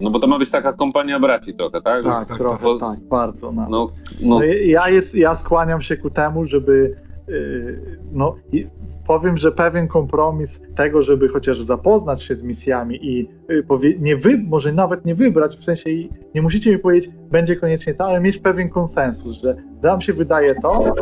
No 0.01 0.11
bo 0.11 0.19
to 0.19 0.27
ma 0.27 0.39
być 0.39 0.51
taka 0.51 0.73
kompania 0.73 1.21
braci 1.21 1.55
trochę, 1.55 1.83
tak? 1.83 2.05
Tak, 2.05 2.29
tak, 2.29 2.39
trochę, 2.39 2.65
bo- 2.65 2.79
tak, 2.79 3.01
bardzo. 3.01 3.53
No. 3.53 3.67
No, 3.71 3.89
No, 4.21 4.39
no 4.39 4.45
ja, 4.65 4.89
jest, 4.89 5.15
ja 5.15 5.37
skłaniam 5.37 5.83
się 5.83 5.97
ku 5.97 6.11
temu, 6.11 6.45
żeby 6.45 6.97
yy, 7.29 7.99
no 8.13 8.35
i 8.53 8.67
powiem, 9.07 9.37
że 9.37 9.53
pewien 9.53 9.89
kompromis 9.89 10.61
tego, 10.77 11.03
żeby 11.03 11.29
chociaż 11.29 11.61
zapoznać 11.63 12.23
się 12.23 12.37
z 12.37 12.43
misjami 12.43 13.07
i 13.07 13.29
yy, 13.49 13.63
powie, 13.63 13.99
nie 13.99 14.17
wy, 14.17 14.39
może 14.49 14.73
nawet 14.73 15.05
nie 15.05 15.15
wybrać, 15.15 15.57
w 15.57 15.65
sensie 15.65 15.91
i 15.91 16.11
nie 16.35 16.43
musicie 16.43 16.71
mi 16.73 16.79
powiedzieć, 16.79 17.11
będzie 17.31 17.57
koniecznie 17.57 17.95
to, 17.95 18.05
ale 18.05 18.21
mieć 18.21 18.39
pewien 18.39 18.69
konsensus, 18.71 19.43
że 19.43 19.57
nam 19.83 20.01
się 20.01 20.13
wydaje 20.13 20.55
to 20.55 20.95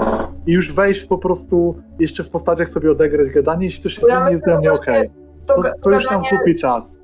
i 0.46 0.52
już 0.52 0.72
wejść 0.72 1.04
po 1.04 1.18
prostu 1.18 1.76
jeszcze 1.98 2.24
w 2.24 2.30
postaciach 2.30 2.70
sobie 2.70 2.90
odegrać 2.90 3.28
gadanie, 3.30 3.64
jeśli 3.64 3.82
coś 3.82 3.94
się 3.94 4.02
Ja 4.08 4.16
zmieni, 4.16 4.30
jest 4.30 4.44
dla 4.44 4.58
mnie 4.58 4.72
okej. 4.72 5.10
To, 5.46 5.54
To, 5.54 5.62
to 5.82 5.90
już 5.90 6.10
nam 6.10 6.22
kupi 6.22 6.54
czas. 6.54 6.98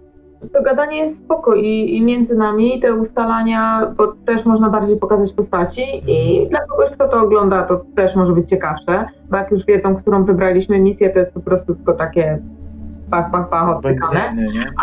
To 0.52 0.62
gadanie 0.62 0.98
jest 0.98 1.18
spoko 1.18 1.54
i, 1.54 1.96
i 1.96 2.02
między 2.02 2.38
nami 2.38 2.80
te 2.80 2.94
ustalania, 2.94 3.92
bo 3.96 4.06
też 4.26 4.44
można 4.44 4.70
bardziej 4.70 4.98
pokazać 4.98 5.32
postaci 5.32 5.82
i 6.06 6.46
dla 6.48 6.60
kogoś, 6.66 6.90
kto 6.90 7.08
to 7.08 7.20
ogląda, 7.20 7.62
to 7.62 7.84
też 7.96 8.16
może 8.16 8.32
być 8.32 8.48
ciekawsze, 8.48 9.04
bo 9.30 9.36
jak 9.36 9.50
już 9.50 9.66
wiedzą, 9.66 9.96
którą 9.96 10.24
wybraliśmy 10.24 10.78
misję, 10.80 11.10
to 11.10 11.18
jest 11.18 11.34
po 11.34 11.40
prostu 11.40 11.74
tylko 11.74 11.92
takie 11.92 12.38
pach, 13.10 13.30
pach, 13.30 13.48
pach 13.48 13.68
odpykane. 13.68 14.34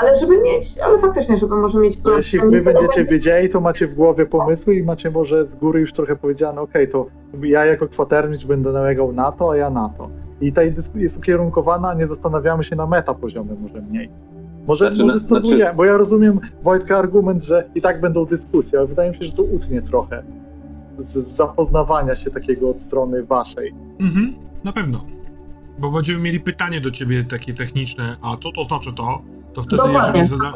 Ale 0.02 0.16
żeby 0.16 0.42
mieć, 0.42 0.80
ale 0.86 1.00
faktycznie, 1.00 1.38
żeby 1.38 1.56
może 1.56 1.80
mieć 1.80 2.02
To 2.02 2.18
jeśli 2.18 2.40
wy 2.40 2.46
będziecie 2.50 2.74
będzie- 2.74 3.06
wiedzieli, 3.06 3.50
to 3.50 3.62
macie 3.62 3.88
w 3.88 3.96
głowie 3.96 4.26
pomysły 4.26 4.76
i 4.76 4.84
macie 4.84 5.12
może 5.12 5.46
z 5.46 5.56
góry 5.56 5.80
już 5.80 5.94
trochę 5.94 6.16
powiedziane, 6.16 6.62
okej, 6.62 6.90
to 6.90 7.06
ja 7.42 7.66
jako 7.66 7.88
kwatermistrz 7.88 8.46
będę 8.46 8.72
nalegał 8.72 9.14
na 9.14 9.32
to, 9.32 9.52
a 9.52 9.58
ja 9.58 9.70
na 9.70 9.90
to. 9.98 10.10
I 10.42 10.52
ta 10.54 10.62
dyskusja 10.72 11.02
jest 11.02 11.18
ukierunkowana, 11.18 11.94
nie 11.94 12.08
zastanawiamy 12.08 12.64
się 12.64 12.76
na 12.76 12.88
meta 12.88 13.14
poziomie 13.14 13.56
może 13.62 13.82
mniej. 13.82 14.10
Może, 14.70 14.86
Znaczy, 14.86 15.06
może 15.06 15.20
spróbuję, 15.20 15.58
znaczy- 15.58 15.76
bo 15.76 15.86
ja 15.86 15.98
rozumiem 15.98 16.40
Wojtka 16.64 16.98
argument, 16.98 17.44
że 17.44 17.70
i 17.76 17.82
tak 17.82 18.02
będą 18.02 18.26
dyskusje, 18.26 18.80
ale 18.80 18.88
wydaje 18.88 19.12
mi 19.12 19.18
się, 19.18 19.26
że 19.26 19.32
to 19.32 19.44
utnie 19.44 19.82
trochę 19.82 20.24
z, 20.98 21.18
zapoznawania 21.18 22.16
się 22.16 22.32
takiego 22.32 22.70
od 22.70 22.80
strony 22.80 23.24
waszej. 23.24 23.74
Mhm, 24.00 24.36
na 24.64 24.74
pewno. 24.74 25.06
Bo 25.80 25.92
będziemy 25.92 26.20
mieli 26.20 26.40
pytanie 26.40 26.82
do 26.82 26.92
ciebie 26.92 27.24
takie 27.24 27.54
techniczne, 27.54 28.18
a 28.22 28.38
co 28.38 28.52
to 28.52 28.64
znaczy 28.64 28.94
to? 28.94 29.22
To 29.54 29.62
wtedy, 29.62 29.78
Dokładnie, 29.78 30.20
jeżeli 30.20 30.44
zada... 30.44 30.54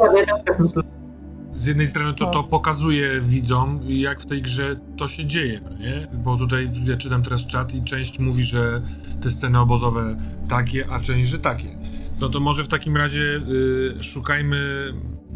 z 1.53 1.65
jednej 1.65 1.88
strony 1.88 2.13
to, 2.13 2.32
to 2.32 2.43
pokazuje 2.43 3.22
widzom, 3.22 3.79
jak 3.88 4.22
w 4.22 4.25
tej 4.25 4.41
grze 4.41 4.75
to 4.98 5.08
się 5.08 5.25
dzieje, 5.25 5.62
no 5.63 5.77
nie? 5.77 6.08
Bo 6.13 6.38
tutaj 6.38 6.70
ja 6.84 6.98
czytam 6.98 7.24
teraz 7.24 7.46
czat 7.46 7.75
i 7.75 7.84
część 7.84 8.20
mówi, 8.20 8.43
że 8.43 8.82
te 9.22 9.32
sceny 9.32 9.60
obozowe 9.60 10.15
takie, 10.50 10.86
a 10.89 11.00
część, 11.00 11.29
że 11.29 11.39
takie. 11.39 11.67
No 12.24 12.30
to 12.30 12.39
może 12.39 12.63
w 12.63 12.68
takim 12.68 12.98
razie 12.98 13.22
y, 14.00 14.03
szukajmy 14.03 14.58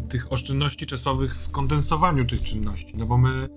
tych 0.08 0.32
oszczędności 0.32 0.86
czasowych 0.86 1.34
w 1.34 1.50
kondensowaniu 1.50 2.26
tych 2.26 2.42
czynności, 2.42 2.94
no 2.96 3.06
bo 3.06 3.18
my... 3.18 3.48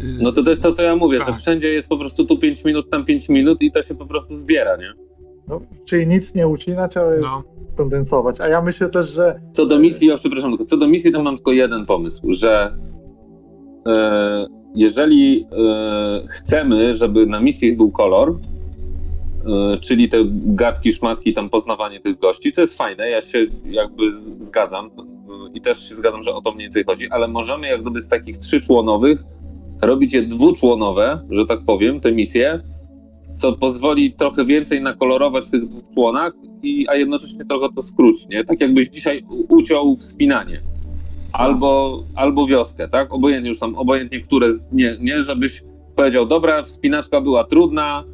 y, 0.00 0.18
No 0.22 0.32
to 0.32 0.42
to 0.42 0.50
jest 0.50 0.62
to, 0.62 0.72
co 0.72 0.82
ja 0.82 0.96
mówię, 0.96 1.18
Tak. 1.18 1.26
że 1.28 1.34
wszędzie 1.40 1.68
jest 1.68 1.88
po 1.88 1.98
prostu 1.98 2.24
tu 2.26 2.38
5 2.38 2.64
minut, 2.64 2.90
tam 2.90 3.04
5 3.04 3.28
minut 3.28 3.62
i 3.62 3.72
to 3.72 3.82
się 3.82 3.94
po 3.94 4.06
prostu 4.06 4.34
zbiera, 4.34 4.76
nie? 4.76 4.92
No, 5.48 5.60
czyli 5.84 6.06
nic 6.06 6.34
nie 6.34 6.48
ucinać, 6.48 6.96
ale 6.96 7.18
No, 7.18 7.42
kondensować. 7.76 8.40
A 8.40 8.48
ja 8.48 8.62
myślę 8.62 8.88
też, 8.88 9.10
że 9.10 9.40
Co 9.52 9.66
do 9.66 9.78
misji, 9.78 10.08
ja 10.08 10.16
przepraszam, 10.16 10.58
co 10.66 10.76
do 10.76 10.88
misji, 10.88 11.12
to 11.12 11.22
mam 11.22 11.36
tylko 11.36 11.52
jeden 11.52 11.86
pomysł, 11.86 12.32
że 12.32 12.76
e, 13.86 14.46
jeżeli 14.74 15.46
e, 15.52 16.26
chcemy, 16.28 16.94
żeby 16.94 17.26
na 17.26 17.40
misji 17.40 17.76
był 17.76 17.90
kolor, 17.90 18.38
czyli 19.80 20.08
te 20.08 20.18
gadki, 20.32 20.92
szmatki, 20.92 21.32
tam 21.32 21.50
poznawanie 21.50 22.00
tych 22.00 22.18
gości, 22.18 22.52
co 22.52 22.60
jest 22.60 22.78
fajne, 22.78 23.10
ja 23.10 23.22
się 23.22 23.46
jakby 23.64 24.14
zgadzam 24.38 24.86
e, 24.86 24.90
i 25.54 25.60
też 25.60 25.88
się 25.88 25.94
zgadzam, 25.94 26.22
że 26.22 26.34
o 26.34 26.42
to 26.42 26.52
mniej 26.52 26.64
więcej 26.64 26.84
chodzi, 26.84 27.10
ale 27.10 27.28
możemy 27.28 27.68
jak 27.68 27.80
gdyby 27.80 28.00
z 28.00 28.08
takich 28.08 28.38
trzyczłonowych 28.38 29.24
robić 29.82 30.14
je 30.14 30.22
dwuczłonowe, 30.22 31.20
że 31.30 31.46
tak 31.46 31.60
powiem, 31.66 32.00
te 32.00 32.12
misje, 32.12 32.60
co 33.36 33.52
pozwoli 33.52 34.12
trochę 34.12 34.44
więcej 34.44 34.82
nakolorować 34.82 35.46
w 35.46 35.50
tych 35.50 35.68
dwóch 35.68 35.84
członach, 35.94 36.32
i, 36.62 36.86
a 36.88 36.94
jednocześnie 36.94 37.44
trochę 37.44 37.66
to 37.76 37.82
skrócić, 37.82 38.28
nie? 38.28 38.44
Tak 38.44 38.60
jakbyś 38.60 38.88
dzisiaj 38.88 39.24
uciął 39.48 39.96
wspinanie. 39.96 40.60
Albo, 41.32 42.02
albo 42.14 42.46
wioskę, 42.46 42.88
tak? 42.88 43.12
Obojętnie 43.12 43.48
już 43.48 43.58
tam, 43.58 43.74
obojętnie 43.74 44.20
które, 44.20 44.52
z, 44.52 44.72
nie, 44.72 44.96
nie, 45.00 45.22
żebyś 45.22 45.62
powiedział, 45.96 46.26
dobra, 46.26 46.62
wspinaczka 46.62 47.20
była 47.20 47.44
trudna, 47.44 48.04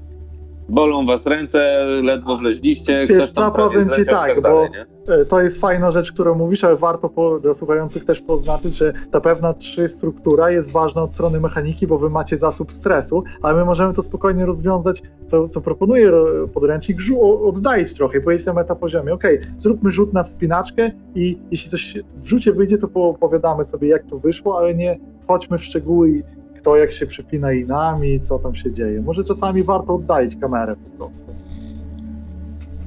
bolą 0.68 1.06
was 1.06 1.26
ręce, 1.26 1.84
ledwo 2.02 2.36
wleźliście, 2.36 3.06
Wiesz 3.08 3.16
ktoś 3.18 3.32
tam 3.32 3.52
prawie 3.52 3.68
powiem 3.78 3.82
ci 4.04 4.10
tak, 4.10 4.26
tak 4.28 4.36
bo- 4.36 4.42
dalej, 4.42 4.70
nie? 4.70 5.14
E, 5.14 5.24
To 5.24 5.40
jest 5.42 5.60
fajna 5.60 5.90
rzecz, 5.90 6.12
którą 6.12 6.34
mówisz, 6.34 6.64
ale 6.64 6.76
warto 6.76 7.08
po, 7.08 7.40
dla 7.40 7.54
słuchających 7.54 8.04
też 8.04 8.20
poznaczyć, 8.20 8.76
że 8.76 8.92
ta 9.10 9.20
pewna 9.20 9.54
trzy 9.54 9.88
struktura 9.88 10.50
jest 10.50 10.70
ważna 10.70 11.02
od 11.02 11.12
strony 11.12 11.40
mechaniki, 11.40 11.86
bo 11.86 11.98
wy 11.98 12.10
macie 12.10 12.36
zasób 12.36 12.72
stresu, 12.72 13.24
ale 13.42 13.54
my 13.54 13.64
możemy 13.64 13.94
to 13.94 14.02
spokojnie 14.02 14.46
rozwiązać, 14.46 15.02
co, 15.26 15.48
co 15.48 15.60
proponuje 15.60 16.10
ro- 16.10 16.48
podręcznik, 16.48 16.98
oddalić 17.44 17.94
trochę 17.94 18.20
powiedzieć 18.20 18.46
na 18.46 18.52
metapoziomie, 18.52 19.14
okej, 19.14 19.40
zróbmy 19.56 19.90
rzut 19.90 20.12
na 20.12 20.22
wspinaczkę 20.22 20.90
i 21.14 21.38
jeśli 21.50 21.70
coś 21.70 21.94
w 22.16 22.26
rzucie 22.26 22.52
wyjdzie, 22.52 22.78
to 22.78 22.88
poopowiadamy 22.88 23.64
sobie, 23.64 23.88
jak 23.88 24.06
to 24.06 24.18
wyszło, 24.18 24.58
ale 24.58 24.74
nie 24.74 24.98
wchodźmy 25.22 25.58
w 25.58 25.64
szczegóły 25.64 26.10
i 26.10 26.22
kto 26.64 26.76
jak 26.76 26.92
się 26.92 27.06
przypina 27.06 27.52
inami, 27.52 28.20
co 28.20 28.38
tam 28.38 28.54
się 28.54 28.72
dzieje. 28.72 29.02
Może 29.02 29.24
czasami 29.24 29.62
warto 29.62 29.94
oddalić 29.94 30.36
kamerę 30.36 30.76
po 30.76 30.96
prostu. 30.96 31.24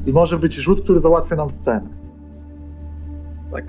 I 0.05 0.13
może 0.13 0.39
być 0.39 0.53
rzut, 0.55 0.81
który 0.83 0.99
załatwia 0.99 1.35
nam 1.35 1.49
scenę. 1.49 1.89
Tak. 3.51 3.65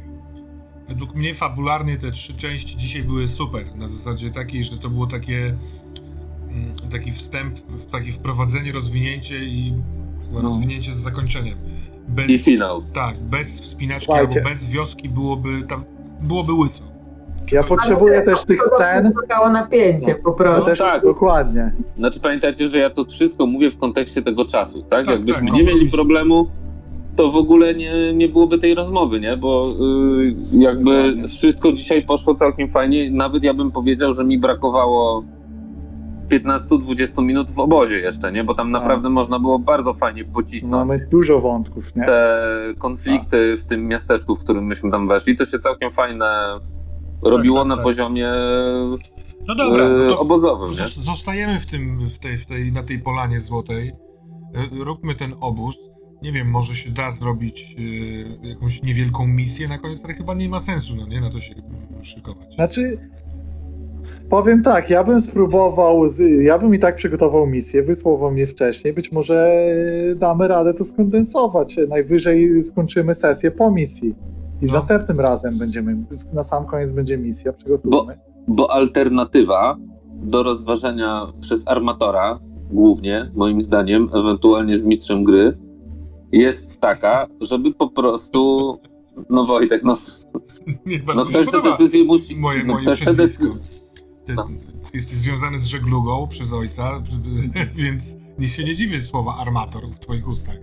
według 0.89 1.15
mnie 1.15 1.35
fabularnie 1.35 1.97
te 1.97 2.11
trzy 2.11 2.37
części 2.37 2.77
dzisiaj 2.77 3.03
były 3.03 3.29
super. 3.29 3.77
Na 3.77 3.89
zasadzie 3.89 4.31
takiej, 4.31 4.65
że 4.65 4.79
to 4.79 4.91
było 4.91 5.07
takie 5.07 5.37
mm, 6.51 6.75
taki 6.93 7.13
wstęp, 7.13 7.55
takie 7.93 8.13
wprowadzenie, 8.13 8.73
rozwinięcie 8.73 9.45
i 9.45 9.75
No. 10.33 10.41
rozwinięcie 10.41 10.95
z 10.95 10.99
zakończeniem. 10.99 11.59
Bez, 12.09 12.31
I 12.31 12.39
finał. 12.39 12.83
Tak, 12.83 13.21
bez 13.21 13.61
wspinaczki 13.61 14.05
Słuchajcie. 14.05 14.39
albo 14.39 14.51
bez 14.51 14.65
wioski 14.71 15.09
byłoby 15.09 15.63
tam, 15.63 15.85
byłoby 16.23 16.53
łyso. 16.53 16.85
Ja 17.53 17.63
potrzebuję 17.65 18.23
też 18.23 18.45
tych 18.45 18.59
To 18.71 18.77
scen. 18.77 19.13
Czekało 19.21 19.49
napięcie 19.51 20.15
po 20.15 20.33
prostu. 20.33 20.71
też 20.71 20.79
tak. 20.79 21.03
dokładnie. 21.03 21.73
Znaczy 21.99 22.21
pamiętajcie, 22.21 22.67
że 22.69 22.79
ja 22.79 22.91
to 22.91 23.05
wszystko 23.05 23.47
mówię 23.47 23.71
w 23.71 23.79
kontekście 23.79 24.23
tego 24.23 24.45
czasu, 24.45 24.83
tak? 24.83 24.89
Tak, 25.07 25.09
Jakbyśmy 25.15 25.47
tak, 25.47 25.53
nie 25.55 25.59
mieli 25.63 25.69
kompromis. 25.71 25.93
problemu, 25.95 26.51
to 27.17 27.31
w 27.31 27.37
ogóle 27.37 27.75
nie, 27.75 28.15
nie 28.15 28.29
byłoby 28.29 28.59
tej 28.59 28.75
rozmowy, 28.75 29.21
nie? 29.21 29.37
Bo 29.37 29.71
y, 30.21 30.35
jakby 30.53 30.97
Dokładnie. 31.03 31.29
wszystko 31.29 31.73
dzisiaj 31.73 32.03
poszło 32.03 32.35
całkiem 32.35 32.69
fajnie. 32.69 33.11
Nawet 33.11 33.43
ja 33.45 33.55
bym 33.55 33.71
powiedział, 33.71 34.13
że 34.13 34.25
mi 34.25 34.39
brakowało 34.39 35.25
15-20 36.31 37.23
minut 37.25 37.51
w 37.51 37.59
obozie 37.61 37.99
jeszcze, 38.01 38.33
nie? 38.33 38.45
Bo 38.45 38.55
tam 38.55 38.71
naprawdę 38.71 39.11
można 39.11 39.39
było 39.39 39.59
bardzo 39.59 39.93
fajnie 39.93 40.25
pocisnąć 40.25 40.89
Mamy 40.89 41.07
dużo 41.11 41.41
wątków, 41.41 41.97
nie? 41.97 42.05
te 42.05 42.43
konflikty 42.79 43.57
w 43.57 43.65
tym 43.65 43.89
miasteczku, 43.89 44.37
w 44.37 44.45
którym 44.45 44.65
myśmy 44.67 44.91
tam 44.91 45.09
weszli. 45.09 45.37
To 45.37 45.45
się 45.45 45.59
całkiem 45.59 45.91
fajne 45.91 46.27
robiło 47.23 47.59
tak, 47.59 47.69
na 47.69 47.75
tak. 47.75 47.85
poziomie 47.85 48.33
No 49.49 49.55
dobra, 49.55 49.87
y, 49.87 49.91
no 49.91 50.15
to 50.15 50.19
obozowym, 50.21 50.71
nie? 50.71 50.77
zos- 50.77 51.03
zostajemy 51.03 51.61
w 51.61 51.67
tym, 51.67 52.09
w 52.09 52.19
tej, 52.19 52.39
w 52.39 52.47
tej, 52.47 52.73
na 52.73 52.83
tej 52.83 52.99
polanie 52.99 53.41
złotej. 53.41 53.89
Y, 53.89 54.85
Róbmy 54.85 55.15
ten 55.15 55.35
obóz. 55.41 55.77
Nie 56.23 56.33
wiem, 56.33 56.51
może 56.51 56.75
się 56.75 56.91
da 56.91 57.11
zrobić 57.11 57.77
y, 57.79 58.49
jakąś 58.49 58.83
niewielką 58.83 59.27
misję 59.27 59.69
na 59.69 59.79
koniec, 59.79 60.05
ale 60.05 60.15
chyba 60.15 60.35
nie 60.35 60.49
ma 60.49 60.61
sensu, 60.61 60.97
no 60.97 61.07
nie, 61.07 61.21
na 61.21 61.31
to 61.31 61.41
się 61.41 61.55
szykować. 62.03 62.55
Znaczy, 62.55 62.99
powiem 64.31 64.63
tak, 64.63 64.91
ja 64.91 65.05
bym 65.05 65.21
spróbował, 65.21 66.09
z, 66.09 66.43
ja 66.43 66.59
bym 66.59 66.75
i 66.75 66.79
tak 66.79 66.97
przygotował 66.97 67.47
misję, 67.47 67.83
wysłał 67.83 68.19
wam 68.19 68.39
je 68.39 68.47
wcześniej, 68.47 68.93
być 68.93 69.13
może 69.13 69.51
damy 70.17 70.49
radę 70.49 70.75
to 70.75 70.85
skondensować. 70.85 71.77
Najwyżej 71.89 72.63
skończymy 72.63 73.15
sesję 73.15 73.51
po 73.51 73.71
misji. 73.71 74.15
I 74.63 74.67
No. 74.67 74.73
następnym 74.73 75.21
razem 75.21 75.59
będziemy, 75.59 75.97
na 76.33 76.43
sam 76.43 76.67
koniec 76.67 76.93
będzie 76.93 77.19
misja, 77.19 77.53
przygotujmy. 77.53 78.19
Bo 78.49 78.71
alternatywa 78.73 79.77
do 80.23 80.43
rozważenia 80.43 81.27
przez 81.41 81.69
armatora, 81.69 82.39
głównie, 82.71 83.31
moim 83.35 83.61
zdaniem, 83.63 84.09
ewentualnie 84.15 84.79
z 84.79 84.83
mistrzem 84.83 85.25
gry, 85.25 85.59
jest 86.33 86.81
taka, 86.81 87.27
żeby 87.41 87.75
po 87.75 87.89
prostu. 87.91 88.79
No 89.31 89.45
Wojtek, 89.45 89.83
no, 89.85 89.97
Nie, 90.87 91.01
no 91.17 91.25
ktoś 91.25 91.47
podoba 91.47 91.71
decyzję 91.71 92.05
musi. 92.05 92.37
moje, 92.37 92.65
no 92.65 92.73
moje 92.73 92.83
ktoś 92.85 93.05
decyzję. 93.05 93.51
Ty, 94.25 94.35
No. 94.35 94.45
ty 94.45 94.97
jesteś 94.97 95.19
związany 95.19 95.59
z 95.59 95.67
żeglugą 95.67 96.29
przez 96.29 96.53
ojca, 96.53 97.03
więc 97.77 98.17
nie 98.39 98.49
się 98.49 98.65
nie 98.65 98.77
dziwię 98.77 99.03
słowa 99.03 99.37
armator 99.39 99.83
w 99.95 99.99
twoich 99.99 100.29
ustach. 100.29 100.57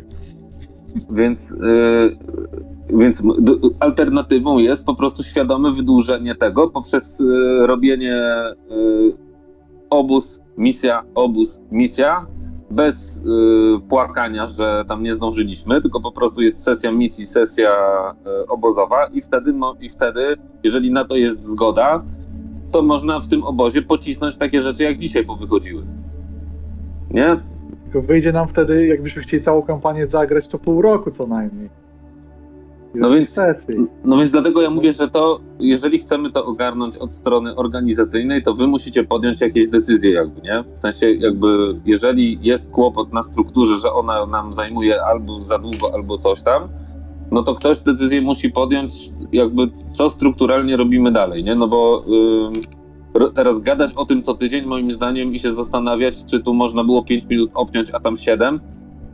Więc, 1.10 1.52
y, 1.52 2.18
więc 2.90 3.24
alternatywą 3.80 4.58
jest 4.58 4.86
po 4.86 4.96
prostu 4.96 5.24
świadome 5.24 5.72
wydłużenie 5.72 6.36
tego 6.36 6.70
poprzez 6.70 7.20
y, 7.20 7.26
robienie 7.68 8.16
y, 8.72 9.26
obóz, 9.90 10.42
misja, 10.58 11.04
obóz, 11.16 11.62
misja. 11.72 12.26
Bez 12.72 13.18
y, 13.18 13.22
płakania, 13.90 14.48
że 14.48 14.86
tam 14.88 15.04
nie 15.04 15.14
zdążyliśmy, 15.14 15.82
tylko 15.82 16.02
po 16.02 16.12
prostu 16.12 16.42
jest 16.42 16.64
sesja 16.64 16.92
misji, 16.92 17.26
sesja 17.26 17.72
y, 18.44 18.48
obozowa, 18.48 19.06
i 19.06 19.22
wtedy, 19.22 19.54
i 19.82 19.90
wtedy, 19.90 20.38
jeżeli 20.64 20.92
na 20.92 21.06
to 21.06 21.16
jest 21.16 21.44
zgoda, 21.44 22.04
to 22.72 22.82
można 22.82 23.20
w 23.20 23.28
tym 23.28 23.44
obozie 23.44 23.82
pocisnąć 23.82 24.38
takie 24.38 24.62
rzeczy, 24.62 24.84
jak 24.84 24.98
dzisiaj 24.98 25.26
powychodziły. 25.26 25.84
Nie? 27.12 27.40
Tylko 27.96 28.08
wyjdzie 28.08 28.32
nam 28.32 28.48
wtedy, 28.48 28.88
jakbyśmy 28.88 29.22
chcieli 29.22 29.44
całą 29.44 29.62
kampanię 29.62 30.08
zagrać, 30.08 30.48
to 30.48 30.60
pół 30.60 30.82
roku 30.82 31.12
co 31.12 31.28
najmniej. 31.28 31.70
I 32.96 33.00
No 33.00 33.10
więc- 33.12 33.30
Sesji. 33.30 33.76
No 34.04 34.18
więc 34.18 34.32
dlatego 34.32 34.62
ja 34.62 34.70
mówię, 34.70 34.92
że 34.92 35.08
to, 35.08 35.40
jeżeli 35.60 36.00
chcemy 36.00 36.32
to 36.32 36.46
ogarnąć 36.46 36.98
od 36.98 37.14
strony 37.14 37.56
organizacyjnej, 37.56 38.44
to 38.44 38.54
wy 38.54 38.68
musicie 38.68 39.04
podjąć 39.04 39.42
jakieś 39.42 39.68
decyzje 39.68 40.12
jakby, 40.12 40.42
nie? 40.42 40.64
W 40.76 40.80
sensie 40.80 41.12
jakby, 41.12 41.76
jeżeli 41.86 42.40
jest 42.42 42.72
kłopot 42.72 43.14
na 43.14 43.24
strukturze, 43.24 43.78
że 43.78 43.92
ona 43.92 44.26
nam 44.26 44.54
zajmuje 44.54 45.02
albo 45.04 45.44
za 45.44 45.60
długo, 45.60 45.94
albo 45.94 46.18
coś 46.18 46.44
tam, 46.44 46.62
no 47.32 47.44
to 47.44 47.56
ktoś 47.56 47.82
decyzję 47.82 48.22
musi 48.22 48.50
podjąć, 48.50 48.94
jakby 49.32 49.68
co 49.92 50.10
strukturalnie 50.10 50.78
robimy 50.78 51.12
dalej, 51.12 51.44
nie? 51.44 51.56
No 51.56 51.68
bo 51.68 52.04
ro- 52.08 52.52
teraz 53.36 53.60
gadać 53.60 53.94
o 53.94 54.06
tym 54.06 54.22
co 54.24 54.34
tydzień, 54.34 54.66
moim 54.66 54.92
zdaniem, 54.92 55.34
i 55.34 55.40
się 55.40 55.54
zastanawiać, 55.54 56.26
czy 56.26 56.40
tu 56.40 56.54
można 56.54 56.84
było 56.84 57.04
5 57.04 57.26
minut 57.30 57.52
obciąć, 57.54 57.90
a 57.94 58.00
tam 58.00 58.18
7, 58.18 58.60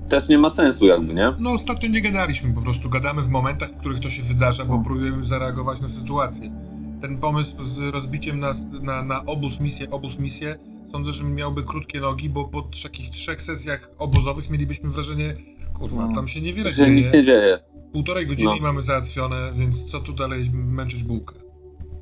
też 0.10 0.30
nie 0.30 0.38
ma 0.38 0.50
sensu, 0.50 0.86
jakby, 0.86 1.14
nie? 1.14 1.34
No 1.40 1.52
ostatnio 1.54 1.90
nie 1.90 2.02
gadaliśmy, 2.02 2.54
po 2.54 2.62
prostu 2.62 2.90
gadamy 2.90 3.22
w 3.22 3.30
momentach, 3.30 3.70
w 3.72 3.78
których 3.78 4.00
to 4.00 4.10
się 4.10 4.22
wydarza, 4.24 4.66
bo 4.66 4.78
No. 4.78 4.84
próbujemy 4.84 5.24
zareagować 5.26 5.82
na 5.82 5.88
sytuację. 5.88 6.52
Ten 7.02 7.18
pomysł 7.18 7.64
z 7.64 7.80
rozbiciem 7.94 8.40
na, 8.40 8.52
na, 8.82 9.04
na 9.04 9.26
obóz 9.26 9.60
misję, 9.60 9.92
obóz 9.92 10.20
misję, 10.20 10.56
sądzę, 10.92 11.12
że 11.12 11.24
miałby 11.24 11.64
krótkie 11.64 12.00
nogi, 12.00 12.30
bo 12.30 12.46
po 12.46 12.62
takich 12.84 13.10
trzech 13.10 13.42
sesjach 13.42 13.90
obozowych 13.98 14.50
mielibyśmy 14.50 14.90
wrażenie, 14.90 15.36
kurwa, 15.74 16.08
No. 16.08 16.16
tam 16.16 16.28
się 16.28 16.42
niewiele 16.42 16.74
dzieje. 16.74 16.96
nic 16.96 17.14
nie 17.14 17.24
dzieje. 17.24 17.60
Półtorej 17.94 18.28
godziny 18.28 18.52
No. 18.56 18.68
mamy 18.68 18.82
załatwione, 18.82 19.52
więc 19.56 19.84
co 19.92 20.00
tu 20.00 20.14
dalej 20.14 20.52
męczyć 20.54 21.04
bułkę? 21.04 21.36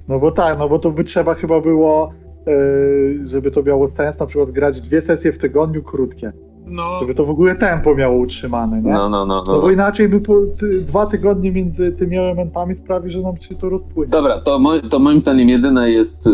No 0.09 0.19
bo 0.19 0.31
tak, 0.31 0.59
no 0.59 0.69
bo 0.69 0.79
to 0.79 0.91
by 0.91 1.03
trzeba 1.03 1.33
chyba 1.33 1.61
było, 1.61 2.11
yy, 2.47 3.27
żeby 3.27 3.51
to 3.51 3.63
miało 3.63 3.87
sens, 3.87 4.19
na 4.19 4.25
przykład 4.25 4.51
grać 4.51 4.81
dwie 4.81 5.01
sesje 5.01 5.31
w 5.31 5.37
tygodniu 5.37 5.83
krótkie. 5.83 6.31
No, 6.65 6.99
Żeby 6.99 7.13
to 7.13 7.25
w 7.25 7.29
ogóle 7.29 7.55
tempo 7.55 7.95
miało 7.95 8.17
utrzymane, 8.17 8.81
nie? 8.81 8.93
No, 8.93 9.09
no, 9.09 9.25
no. 9.25 9.43
No 9.47 9.53
no. 9.53 9.61
bo 9.61 9.71
inaczej 9.71 10.09
by 10.09 10.21
po, 10.21 10.33
ty, 10.57 10.81
dwa 10.81 11.05
tygodnie 11.05 11.51
między 11.51 11.91
tymi 11.91 12.17
elementami 12.17 12.75
sprawi, 12.75 13.11
że 13.11 13.21
nam 13.21 13.37
się 13.37 13.55
to 13.55 13.69
rozpłynie. 13.69 14.11
Dobra, 14.11 14.39
to, 14.41 14.59
mo- 14.59 14.79
to 14.89 14.99
moim 14.99 15.19
zdaniem 15.19 15.49
jedyne 15.49 15.91
jest 15.91 16.27
y, 16.27 16.31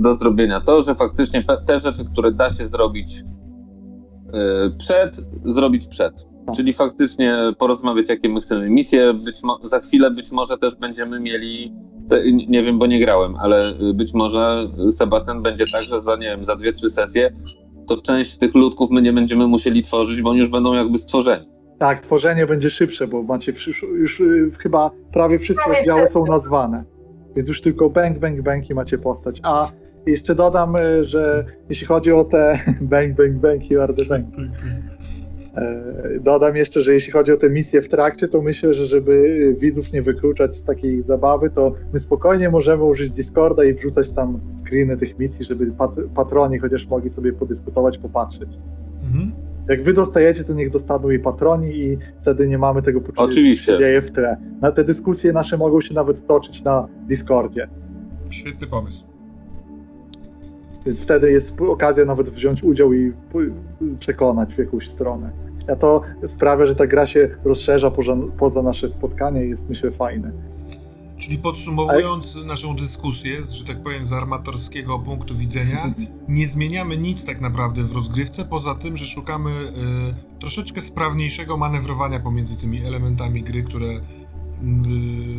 do 0.00 0.12
zrobienia 0.12 0.60
to, 0.60 0.82
że 0.82 0.94
faktycznie 0.94 1.44
te 1.66 1.78
rzeczy, 1.78 2.04
które 2.12 2.32
da 2.32 2.50
się 2.50 2.66
zrobić 2.66 3.18
y, 3.20 4.76
przed, 4.78 5.28
zrobić 5.44 5.88
przed. 5.88 6.26
Tak. 6.46 6.56
Czyli 6.56 6.72
faktycznie 6.72 7.36
porozmawiać, 7.58 8.08
jakie 8.08 8.28
my 8.28 8.40
chcemy 8.40 8.70
misje. 8.70 9.14
Być 9.14 9.40
za 9.62 9.80
chwilę 9.80 10.10
być 10.10 10.32
może 10.32 10.58
też 10.58 10.76
będziemy 10.76 11.20
mieli, 11.20 11.72
te- 12.08 12.32
nie 12.32 12.62
wiem, 12.62 12.78
bo 12.78 12.86
nie 12.86 13.00
grałem, 13.00 13.36
ale 13.36 13.72
być 13.94 14.14
może 14.14 14.68
Sebastian 14.90 15.42
będzie 15.42 15.64
tak, 15.72 15.82
że 15.82 16.00
za, 16.00 16.16
nie 16.16 16.26
wiem, 16.26 16.44
za 16.44 16.56
dwie, 16.56 16.72
trzy 16.72 16.90
sesje 16.90 17.30
to 17.88 18.02
część 18.02 18.36
tych 18.36 18.54
ludków 18.54 18.90
my 18.90 19.02
nie 19.02 19.12
będziemy 19.12 19.46
musieli 19.46 19.82
tworzyć, 19.82 20.22
bo 20.22 20.30
oni 20.30 20.38
już 20.38 20.48
będą 20.48 20.74
jakby 20.74 20.98
stworzeni. 20.98 21.46
Tak, 21.78 22.00
tworzenie 22.00 22.46
będzie 22.46 22.70
szybsze, 22.70 23.06
bo 23.06 23.22
macie 23.22 23.52
wszy- 23.52 23.86
już 23.98 24.20
y, 24.20 24.50
chyba 24.58 24.90
prawie 25.12 25.38
wszystkie 25.38 25.64
Prawie 25.64 25.80
oddziały 25.80 26.06
są 26.06 26.26
nazwane. 26.26 26.84
Więc 27.36 27.48
już 27.48 27.60
tylko 27.60 27.90
bang, 27.90 28.18
bang, 28.18 28.42
bang 28.42 28.70
i 28.70 28.74
macie 28.74 28.98
postać. 28.98 29.40
A 29.42 29.70
jeszcze 30.06 30.34
dodam, 30.34 30.76
y, 30.76 31.04
że 31.04 31.44
jeśli 31.68 31.86
chodzi 31.86 32.12
o 32.12 32.24
te 32.24 32.58
bang, 32.80 33.16
bang, 33.16 33.32
bang 33.32 33.64
i 33.64 33.68
the 33.68 34.04
bang, 34.08 34.26
dodam 36.20 36.56
jeszcze, 36.56 36.82
że 36.82 36.94
jeśli 36.94 37.12
chodzi 37.12 37.32
o 37.32 37.36
te 37.36 37.50
misje 37.50 37.82
w 37.82 37.88
trakcie, 37.88 38.28
to 38.28 38.42
myślę, 38.42 38.74
że 38.74 38.86
żeby 38.86 39.54
widzów 39.58 39.92
nie 39.92 40.02
wykluczać 40.02 40.54
z 40.54 40.64
takiej 40.64 41.02
zabawy, 41.02 41.50
to 41.50 41.72
my 41.92 41.98
spokojnie 42.00 42.48
możemy 42.50 42.84
użyć 42.84 43.12
Discorda 43.12 43.64
i 43.64 43.74
wrzucać 43.74 44.10
tam 44.10 44.40
screeny 44.52 44.96
tych 44.96 45.18
misji, 45.18 45.44
żeby 45.44 45.66
pat- 45.66 46.08
patroni 46.14 46.58
chociaż 46.58 46.86
mogli 46.86 47.10
sobie 47.10 47.32
podyskutować, 47.32 47.98
popatrzeć. 47.98 48.58
mhm. 49.04 49.32
Jak 49.68 49.82
wy 49.82 49.92
dostajecie, 49.92 50.44
to 50.44 50.52
niech 50.52 50.70
dostaną 50.70 51.10
i 51.10 51.18
patroni 51.18 51.76
i 51.76 51.98
wtedy 52.22 52.48
nie 52.48 52.58
mamy 52.58 52.82
tego 52.82 53.00
poczucia, 53.00 53.22
Oczywiście. 53.22 53.66
co 53.66 53.72
się 53.72 53.78
dzieje 53.78 54.00
w 54.02 54.10
tle. 54.12 54.36
Na 54.60 54.72
te 54.72 54.84
dyskusje 54.84 55.32
nasze 55.32 55.56
mogą 55.56 55.80
się 55.80 55.94
nawet 55.94 56.26
toczyć 56.26 56.64
na 56.64 56.88
Discordzie, 57.08 57.68
świetny 58.30 58.66
pomysł. 58.66 59.04
więc 60.86 61.00
wtedy 61.00 61.30
jest 61.32 61.60
okazja 61.60 62.04
nawet 62.04 62.30
wziąć 62.30 62.64
udział 62.64 62.92
i 62.92 63.12
przekonać 63.98 64.54
w 64.54 64.58
jakąś 64.58 64.88
stronę. 64.88 65.30
A 65.72 65.76
to 65.76 66.02
sprawia, 66.26 66.66
że 66.66 66.74
ta 66.74 66.86
gra 66.86 67.06
się 67.06 67.36
rozszerza 67.44 67.90
poza, 67.90 68.16
poza 68.38 68.62
nasze 68.62 68.88
spotkanie 68.88 69.44
i 69.44 69.48
jest 69.48 69.70
myślę 69.70 69.90
fajne. 69.90 70.32
Czyli 71.18 71.38
podsumowując 71.38 72.36
naszą 72.46 72.76
dyskusję, 72.76 73.44
że 73.50 73.64
tak 73.64 73.82
powiem, 73.82 74.06
z 74.06 74.12
armatorskiego 74.12 74.98
punktu 74.98 75.34
widzenia, 75.34 75.94
nie 76.28 76.46
zmieniamy 76.46 76.96
nic 76.96 77.24
tak 77.24 77.40
naprawdę 77.40 77.82
w 77.82 77.92
rozgrywce, 77.92 78.44
poza 78.44 78.74
tym, 78.74 78.96
że 78.96 79.06
szukamy 79.06 79.50
y, 79.50 80.40
troszeczkę 80.40 80.80
sprawniejszego 80.80 81.56
manewrowania 81.56 82.20
pomiędzy 82.20 82.56
tymi 82.56 82.86
elementami 82.86 83.42
gry, 83.42 83.62
które 83.62 83.86
y, 83.86 84.00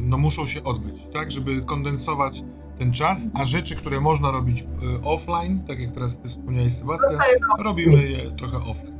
no, 0.01 0.17
muszą 0.17 0.45
się 0.45 0.63
odbyć, 0.63 0.95
tak? 1.13 1.31
Żeby 1.31 1.61
kondensować 1.61 2.43
ten 2.79 2.93
czas, 2.93 3.29
a 3.33 3.45
rzeczy, 3.45 3.75
które 3.75 4.01
można 4.01 4.31
robić 4.31 4.61
y, 4.61 4.65
offline, 5.03 5.59
tak 5.67 5.79
jak 5.79 5.91
teraz 5.91 6.17
ty 6.17 6.29
wspomniałeś, 6.29 6.73
Sebastian, 6.73 7.17
robimy 7.59 8.09
je 8.09 8.31
trochę 8.31 8.57
offline. 8.57 8.96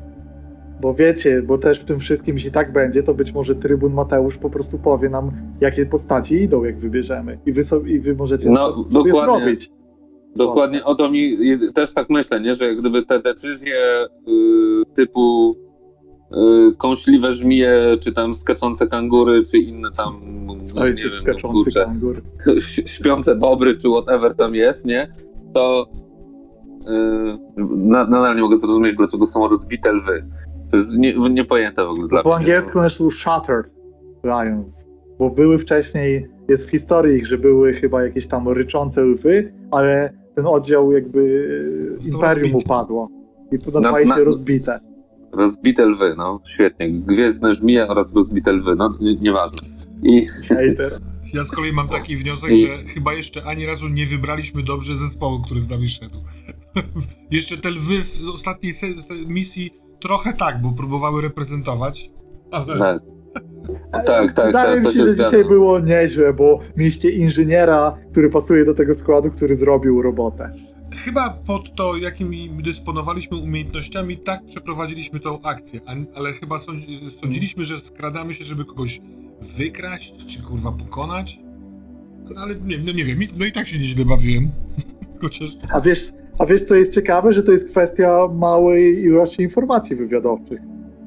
Bo 0.82 0.94
wiecie, 0.94 1.42
bo 1.42 1.58
też 1.58 1.80
w 1.80 1.86
tym 1.86 2.00
wszystkim, 2.00 2.36
jeśli 2.36 2.52
tak 2.52 2.74
będzie, 2.74 3.04
to 3.04 3.14
być 3.14 3.34
może 3.34 3.56
Trybun 3.56 3.94
Mateusz 3.94 4.38
po 4.38 4.50
prostu 4.50 4.78
powie 4.80 5.10
nam, 5.10 5.32
jakie 5.62 5.86
postaci 5.86 6.36
idą, 6.36 6.64
jak 6.64 6.80
wybierzemy. 6.80 7.40
I 7.46 7.52
wy, 7.52 7.64
sobie, 7.64 7.92
i 7.92 8.00
wy 8.00 8.16
możecie 8.16 8.50
No, 8.50 8.72
to 8.72 8.90
sobie 8.90 9.12
dokładnie. 9.12 9.40
zrobić. 9.46 9.72
Dokładnie 10.36 10.86
o 10.86 10.96
to 10.96 11.10
mi 11.10 11.38
też 11.74 11.94
tak 11.94 12.10
myślę, 12.10 12.42
nie? 12.42 12.56
że 12.56 12.66
jak 12.66 12.80
gdyby 12.80 13.06
te 13.06 13.20
decyzje 13.20 13.76
y, 14.28 14.94
typu 14.94 15.56
y, 16.32 16.76
kąśliwe 16.78 17.34
żmije, 17.34 17.98
czy 18.04 18.14
tam 18.14 18.36
skaczące 18.36 18.88
kangury, 18.88 19.44
czy 19.52 19.58
inne 19.58 19.92
tam, 19.92 20.22
nie 20.76 20.94
wiem, 20.94 21.36
no, 21.44 21.50
kurczę, 21.52 21.86
kangur. 21.86 22.22
śpiące 22.96 23.36
bobry, 23.36 23.78
czy 23.78 23.88
whatever 23.90 24.36
tam 24.36 24.56
jest, 24.56 24.86
nie? 24.86 25.14
To 25.54 25.88
y, 26.82 27.58
na, 27.58 28.04
nadal 28.04 28.36
nie 28.36 28.42
mogę 28.42 28.58
zrozumieć, 28.58 28.96
dlaczego 28.96 29.26
są 29.26 29.48
rozbite 29.48 29.94
lwy. 29.94 30.26
To 30.72 30.78
jest 30.78 30.94
nie, 30.94 31.14
niepojęte 31.30 31.86
w 31.86 31.90
ogóle 31.90 32.08
dla 32.08 32.24
Po 32.24 32.30
mnie. 32.30 32.38
angielsku 32.38 32.80
one 32.80 32.90
są 32.90 33.12
Shattered 33.12 33.74
Lions, 34.24 34.86
bo 35.20 35.30
były 35.30 35.60
wcześniej, 35.60 36.28
jest 36.50 36.66
w 36.68 36.70
historii 36.70 37.18
ich, 37.18 37.28
że 37.28 37.38
były 37.38 37.74
chyba 37.74 38.04
jakieś 38.04 38.28
tam 38.28 38.50
ryczące 38.50 39.02
lwy, 39.04 39.54
ale 39.72 40.14
ten 40.36 40.46
oddział 40.48 40.92
jakby 40.92 41.50
Został 41.98 42.14
Imperium 42.22 42.44
rozbity. 42.54 42.66
upadło 42.66 43.10
i 43.52 43.56
nazwali 43.74 44.06
Na- 44.08 44.16
się 44.16 44.20
na- 44.20 44.26
rozbite. 44.26 44.80
Rozbite 45.32 45.86
lwy, 45.86 46.14
no 46.18 46.40
świetnie. 46.48 46.92
Gwiezdne 46.92 47.54
żmije 47.54 47.88
oraz 47.88 48.16
rozbite 48.16 48.52
lwy, 48.54 48.76
no 48.76 48.94
nie- 49.02 49.16
nieważne. 49.16 49.60
I 50.04 50.26
Ja 51.34 51.44
z 51.44 51.52
kolei 51.52 51.74
mam 51.74 51.88
taki 51.88 52.18
wniosek, 52.18 52.52
I- 52.52 52.62
że 52.68 52.78
chyba 52.78 53.14
jeszcze 53.14 53.44
ani 53.44 53.66
razu 53.66 53.88
nie 53.88 54.06
wybraliśmy 54.06 54.64
dobrze 54.64 54.96
zespołu, 54.98 55.42
który 55.42 55.60
z 55.60 55.70
nami 55.70 55.90
szedł. 55.90 56.18
jeszcze 57.32 57.58
te 57.58 57.70
lwy 57.70 57.94
w 58.04 58.30
ostatniej 58.34 58.74
misji 59.28 59.74
trochę 60.02 60.34
tak, 60.34 60.62
bo 60.62 60.72
próbowały 60.72 61.22
reprezentować, 61.22 62.12
ale 62.52 62.80
tak. 62.80 63.02
Tak, 64.06 64.06
tak, 64.34 64.46
Wydaje 64.48 64.52
tak, 64.54 64.78
mi 64.78 64.84
to 64.84 64.92
się, 64.92 64.98
się 64.98 65.04
że 65.04 65.12
zgadza. 65.12 65.30
dzisiaj 65.32 65.46
było 65.50 65.80
nieźle, 65.80 66.34
bo 66.34 66.60
mieliście 66.78 67.12
inżyniera, 67.12 67.98
który 68.12 68.30
pasuje 68.30 68.66
do 68.66 68.74
tego 68.74 68.96
składu, 68.96 69.32
który 69.32 69.56
zrobił 69.56 70.02
robotę. 70.02 70.52
chyba 71.06 71.30
pod 71.30 71.76
to, 71.76 71.98
jakimi 71.98 72.50
dysponowaliśmy 72.64 73.38
umiejętnościami, 73.38 74.18
tak 74.18 74.46
przeprowadziliśmy 74.46 75.20
tą 75.20 75.42
akcję, 75.42 75.80
ale 76.16 76.34
chyba 76.34 76.56
sądzi- 76.58 77.10
sądziliśmy, 77.22 77.66
że 77.66 77.80
skradamy 77.80 78.34
się, 78.34 78.44
żeby 78.46 78.66
kogoś 78.66 79.02
wykraść, 79.58 80.14
czy 80.28 80.42
kurwa 80.44 80.72
pokonać. 80.72 81.40
No, 82.36 82.42
ale 82.42 82.56
nie, 82.56 82.78
no 82.78 82.92
nie 82.92 83.06
wiem, 83.06 83.20
no 83.38 83.46
i 83.46 83.52
tak 83.52 83.68
się 83.68 83.80
nieźle 83.80 84.06
bawiłem. 84.06 84.52
Chociaż 85.22 85.50
A 85.74 85.82
wiesz, 85.82 86.12
a 86.40 86.46
wiesz, 86.46 86.64
co 86.64 86.76
jest 86.76 86.94
ciekawe? 86.94 87.34
Że 87.34 87.44
to 87.44 87.52
jest 87.52 87.70
kwestia 87.70 88.28
małej 88.36 89.04
ilości 89.04 89.42
informacji 89.44 89.96
wywiadowczych. 89.96 90.60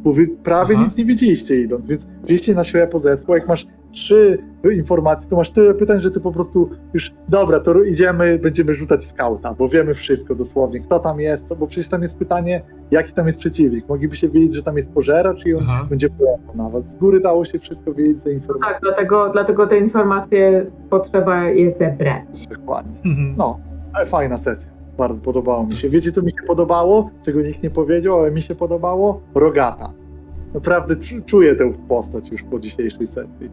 Bo 0.02 0.12
wy 0.12 0.28
prawie 0.28 0.74
Aha. 0.76 0.84
nic 0.84 0.96
nie 0.96 1.04
wiedzieliście 1.04 1.60
idąc, 1.60 1.86
więc 1.86 2.06
wzięliście 2.22 2.54
na 2.54 2.64
ślepo 2.64 2.98
zespół. 2.98 3.34
Jak 3.34 3.48
masz 3.48 3.66
trzy 3.92 4.38
informacje, 4.74 5.30
to 5.30 5.36
masz 5.36 5.50
tyle 5.50 5.74
pytań, 5.74 6.00
że 6.00 6.10
ty 6.10 6.20
po 6.20 6.32
prostu 6.32 6.70
już, 6.94 7.12
dobra, 7.28 7.60
to 7.60 7.82
idziemy, 7.82 8.38
będziemy 8.38 8.74
rzucać 8.74 9.04
skauta, 9.04 9.54
bo 9.54 9.68
wiemy 9.68 9.94
wszystko 9.94 10.34
dosłownie, 10.34 10.80
kto 10.80 10.98
tam 10.98 11.20
jest, 11.20 11.48
co- 11.48 11.56
bo 11.56 11.66
przecież 11.66 11.88
tam 11.88 12.02
jest 12.02 12.18
pytanie, 12.18 12.62
jaki 12.90 13.12
tam 13.12 13.26
jest 13.26 13.38
przeciwnik. 13.38 13.88
Moglibyście 13.88 14.28
wiedzieć, 14.28 14.54
że 14.54 14.62
tam 14.62 14.76
jest 14.76 14.94
pożeracz 14.94 15.46
i 15.46 15.54
on 15.54 15.64
Aha. 15.68 15.86
będzie 15.90 16.08
pojechał 16.10 16.56
na 16.56 16.68
was. 16.68 16.90
Z 16.90 16.96
góry 16.96 17.20
dało 17.20 17.44
się 17.44 17.58
wszystko 17.58 17.94
wiedzieć 17.94 18.20
za 18.20 18.30
informacje. 18.30 18.72
Tak, 18.72 18.82
dlatego, 18.82 19.28
dlatego 19.32 19.66
te 19.66 19.78
informacje 19.78 20.66
potrzeba 20.90 21.44
je 21.44 21.72
zebrać. 21.72 22.46
Dokładnie. 22.58 22.92
No, 23.36 23.58
ale 23.92 24.06
fajna 24.06 24.38
sesja. 24.38 24.79
Bardzo 25.00 25.20
podobało 25.20 25.66
mi 25.66 25.76
się. 25.76 25.88
Wiecie, 25.88 26.12
co 26.12 26.22
mi 26.22 26.30
się 26.30 26.46
podobało? 26.46 27.10
Czego 27.24 27.42
nikt 27.42 27.62
nie 27.62 27.70
powiedział, 27.70 28.18
ale 28.20 28.30
mi 28.30 28.42
się 28.42 28.54
podobało? 28.54 29.20
Rogata. 29.34 29.92
Naprawdę 30.54 30.96
czu- 30.96 31.24
czuję 31.26 31.54
tę 31.56 31.72
postać 31.88 32.28
już 32.32 32.42
po 32.42 32.58
dzisiejszej 32.60 33.06
sesji. 33.06 33.50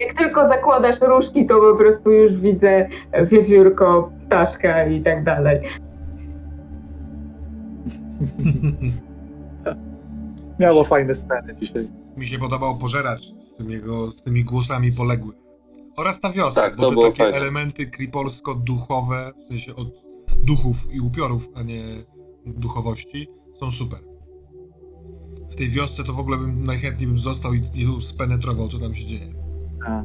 Jak 0.00 0.18
tylko 0.18 0.48
zakładasz 0.48 1.00
różki, 1.00 1.46
to 1.46 1.60
po 1.60 1.76
prostu 1.76 2.10
już 2.10 2.36
widzę 2.36 2.88
wiewiórko, 3.30 4.10
ptaszka 4.26 4.86
i 4.86 5.02
tak 5.02 5.24
dalej. 5.24 5.60
Miało 10.60 10.84
fajne 10.84 11.14
sceny 11.14 11.54
dzisiaj. 11.54 11.88
Mi 12.16 12.26
się 12.26 12.38
podobał 12.38 12.78
pożeracz 12.78 13.22
z, 13.22 13.54
tym 13.58 13.70
jego, 13.70 14.10
z 14.10 14.22
tymi 14.22 14.44
głosami 14.44 14.92
poległych. 14.92 15.36
Oraz 15.96 16.20
ta 16.20 16.30
wioska, 16.32 16.62
Tak, 16.62 16.76
bo 16.76 16.90
to 16.90 17.00
te 17.00 17.06
takie 17.06 17.16
fajne. 17.22 17.36
elementy 17.38 17.86
kripolsko-duchowe, 17.86 19.32
w 19.40 19.44
sensie 19.48 19.76
od 19.76 20.01
duchów 20.46 20.94
i 20.94 21.00
upiorów, 21.00 21.48
a 21.54 21.62
nie 21.62 21.82
duchowości, 22.46 23.28
są 23.52 23.70
super. 23.70 23.98
W 25.50 25.56
tej 25.56 25.68
wiosce 25.68 26.04
to 26.04 26.12
w 26.12 26.18
ogóle 26.20 26.38
bym 26.38 26.64
najchętniej 26.64 27.08
bym 27.08 27.18
został 27.18 27.54
i, 27.54 27.58
i 27.74 28.02
spenetrował, 28.02 28.68
co 28.68 28.78
tam 28.78 28.94
się 28.94 29.06
dzieje. 29.06 29.32
A. 29.86 30.04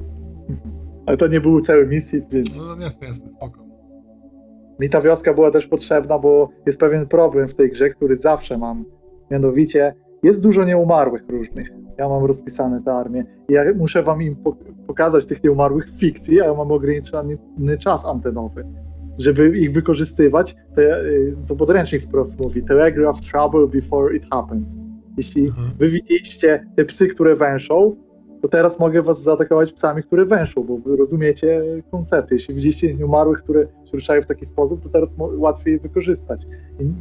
Ale 1.06 1.17
to 1.17 1.28
nie 1.28 1.41
był 1.41 1.62
cały 1.62 1.88
misji, 1.88 2.19
więc 2.32 2.58
No 2.58 2.84
jasne, 2.84 3.08
jasne, 3.08 3.30
spoko. 3.32 3.63
mi 4.80 4.89
ta 4.89 5.02
wioska 5.02 5.34
była 5.34 5.52
też 5.52 5.67
potrzebna, 5.67 6.19
bo 6.19 6.50
jest 6.65 6.80
pewien 6.80 7.08
problem 7.08 7.47
w 7.50 7.56
tej 7.56 7.71
grze, 7.71 7.89
który 7.89 8.17
zawsze 8.17 8.58
mam. 8.58 8.86
Mianowicie 9.32 9.95
jest 10.23 10.43
dużo 10.43 10.63
nieumarłych 10.63 11.23
różnych. 11.30 11.69
Ja 11.97 12.10
mam 12.10 12.26
rozpisane 12.26 12.82
te 12.84 12.93
armie. 12.93 13.26
I 13.50 13.54
ja 13.54 13.62
muszę 13.78 14.04
wam 14.04 14.21
im 14.21 14.36
po- 14.36 14.58
pokazać 14.88 15.26
tych 15.26 15.43
nieumarłych 15.43 15.86
w 15.91 16.00
fikcji, 16.00 16.41
a 16.41 16.45
ja 16.45 16.54
mam 16.54 16.71
ograniczony 16.71 17.38
czas 17.80 18.06
antenowy. 18.06 18.65
Żeby 19.17 19.58
ich 19.58 19.73
wykorzystywać, 19.73 20.56
y, 20.77 21.36
to 21.47 21.56
podręcznik 21.56 22.03
wprost 22.03 22.39
mówi 22.39 22.63
telegraph 22.63 23.21
trouble 23.21 23.67
before 23.67 24.15
it 24.15 24.23
happens. 24.32 24.77
Jeśli 25.17 25.47
Mhm. 25.47 25.71
wy 25.80 25.89
widzieliście 25.89 26.65
te 26.75 26.86
psy, 26.86 27.08
które 27.08 27.36
węszą, 27.36 27.95
to 28.41 28.47
teraz 28.47 28.80
mogę 28.80 29.01
was 29.01 29.23
zaatakować 29.23 29.73
psami, 29.73 30.03
które 30.03 30.25
węszą, 30.25 30.63
bo 30.63 30.77
wy 30.77 30.95
rozumiecie 30.97 31.62
koncepty. 31.91 32.36
Jeśli 32.36 32.56
widzieliście 32.56 32.95
nieumarłych, 32.95 33.43
które 33.43 33.63
się 33.63 33.91
ruszają 33.93 34.21
w 34.21 34.25
taki 34.25 34.45
sposób, 34.45 34.84
to 34.84 34.89
teraz 34.89 35.15
łatwiej 35.17 35.73
je 35.73 35.80
wykorzystać. 35.80 36.45
I, 36.80 36.93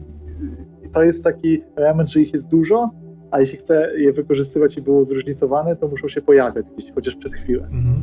to 0.92 1.02
jest 1.02 1.24
taki 1.24 1.62
element, 1.76 2.10
że 2.10 2.20
ich 2.20 2.34
jest 2.34 2.48
dużo, 2.50 2.90
a 3.30 3.40
jeśli 3.40 3.58
chcę 3.58 3.90
je 3.96 4.12
wykorzystywać 4.12 4.76
i 4.76 4.82
było 4.82 5.04
zróżnicowane, 5.04 5.76
to 5.76 5.88
muszą 5.88 6.08
się 6.08 6.22
pojawiać 6.22 6.66
gdzieś, 6.76 6.92
chociaż 6.92 7.16
przez 7.16 7.34
chwilę. 7.34 7.64
Mhm. 7.64 8.02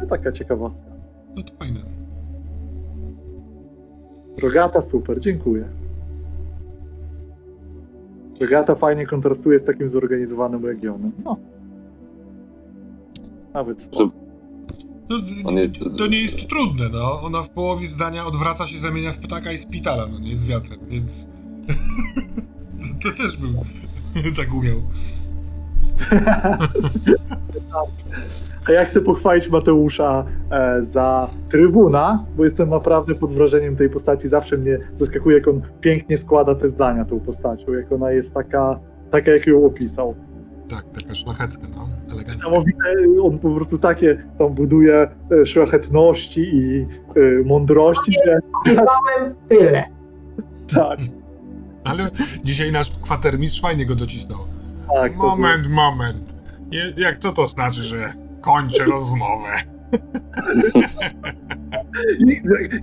No 0.00 0.06
taka 0.06 0.32
ciekawostka. 0.32 0.90
No 1.36 1.42
to 1.42 1.54
fajne. 1.54 1.80
Rogata 4.42 4.82
super, 4.82 5.20
dziękuję. 5.20 5.68
Rogata 8.40 8.74
fajnie 8.74 9.06
kontrastuje 9.06 9.58
z 9.58 9.64
takim 9.64 9.88
zorganizowanym 9.88 10.66
regionem. 10.66 11.12
No. 11.24 11.36
Nawet 13.54 13.82
spoko. 13.82 14.10
No, 15.10 15.16
On 15.44 15.56
jest- 15.56 15.98
To 15.98 16.06
nie 16.06 16.22
jest 16.22 16.48
trudne, 16.48 16.88
no. 16.92 17.20
Ona 17.22 17.42
w 17.42 17.50
połowie 17.50 17.86
zdania 17.86 18.26
odwraca 18.26 18.66
się, 18.66 18.78
zamienia 18.78 19.12
w 19.12 19.18
ptaka 19.18 19.52
i 19.52 19.58
spitala, 19.58 20.06
no 20.06 20.18
nie 20.18 20.36
z 20.36 20.46
wiatrem, 20.46 20.80
więc... 20.88 21.28
to, 23.02 23.10
to 23.10 23.16
też 23.16 23.36
bym 23.36 23.54
tak 24.36 24.54
umiał. 24.54 24.76
A 28.68 28.72
ja 28.72 28.84
chcę 28.84 29.00
pochwalić 29.00 29.48
Mateusza 29.48 30.24
e, 30.50 30.84
za 30.84 31.30
trybuna, 31.48 32.24
bo 32.36 32.44
jestem 32.44 32.70
naprawdę 32.70 33.14
pod 33.14 33.32
wrażeniem 33.32 33.76
tej 33.76 33.90
postaci. 33.90 34.28
Zawsze 34.28 34.56
mnie 34.56 34.78
zaskakuje, 34.94 35.38
jak 35.38 35.48
on 35.48 35.62
pięknie 35.80 36.18
składa 36.18 36.54
te 36.54 36.68
zdania 36.68 37.04
tą 37.04 37.20
postacią, 37.20 37.72
jak 37.72 37.92
ona 37.92 38.10
jest 38.10 38.34
taka, 38.34 38.78
taka 39.10 39.30
jak 39.30 39.46
ją 39.46 39.66
opisał. 39.66 40.14
Tak, 40.68 40.84
taka 41.00 41.14
szlachecka, 41.14 41.66
no. 41.76 41.88
Elegancka. 42.12 42.38
Niesamowite, 42.38 42.78
on 43.22 43.38
po 43.38 43.54
prostu 43.54 43.78
takie 43.78 44.22
tam 44.38 44.54
buduje 44.54 45.08
e, 45.42 45.46
szlachetności 45.46 46.40
i 46.40 46.80
e, 46.80 47.44
mądrości, 47.44 48.12
że 48.26 48.38
Mamy 48.74 49.34
tyle. 49.48 49.84
tak, 50.74 50.98
Ale 51.84 52.10
dzisiaj 52.44 52.72
nasz 52.72 52.90
kwatermistrz 53.02 53.60
fajnie 53.60 53.86
go 53.86 53.94
docisnął. 53.94 54.38
Tak. 54.94 55.12
to 55.12 55.18
Moment, 55.18 55.68
moment. 55.70 56.36
Je, 56.70 56.92
jak 56.96 57.18
co 57.18 57.32
to 57.32 57.46
znaczy, 57.46 57.82
że 57.82 58.12
kończę 58.40 58.84
rozmowę? 58.94 59.48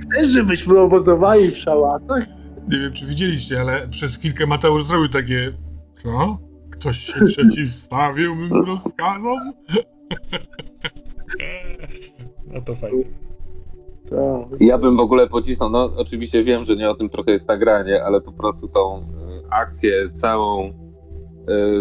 Chcesz, 0.02 0.28
żebyśmy 0.28 0.80
obozowali 0.80 1.52
w 1.52 1.58
szałatach? 1.58 2.24
Nie 2.68 2.80
wiem, 2.80 2.94
czy 2.94 3.06
widzieliście, 3.06 3.62
ale 3.62 3.88
przez 3.88 4.18
chwilkę 4.18 4.48
Mateusz 4.48 4.86
zrobił 4.86 5.10
takie... 5.10 5.52
Co? 5.96 6.38
Ktoś 6.70 6.98
się 6.98 7.26
przeciwstawił 7.26 8.36
mym 8.36 8.65
rozkazom? 8.65 9.39
No 12.48 12.62
to 12.62 12.76
fajnie. 12.76 13.04
Tak. 14.10 14.60
Ja 14.62 14.78
bym 14.78 14.98
w 14.98 15.00
ogóle 15.00 15.28
pocisnął, 15.28 15.70
no 15.70 15.89
oczywiście 15.98 16.44
wiem, 16.44 16.63
że 16.63 16.76
nie 16.76 16.89
o 16.89 16.96
tym 16.96 17.10
trochę 17.10 17.32
jest 17.32 17.48
ta 17.48 17.58
gra, 17.58 17.84
nie, 17.84 18.04
ale 18.04 18.22
po 18.22 18.32
prostu 18.32 18.68
tą 18.68 19.00
y, 19.00 19.04
akcję 19.50 20.10
całą, 20.13 20.74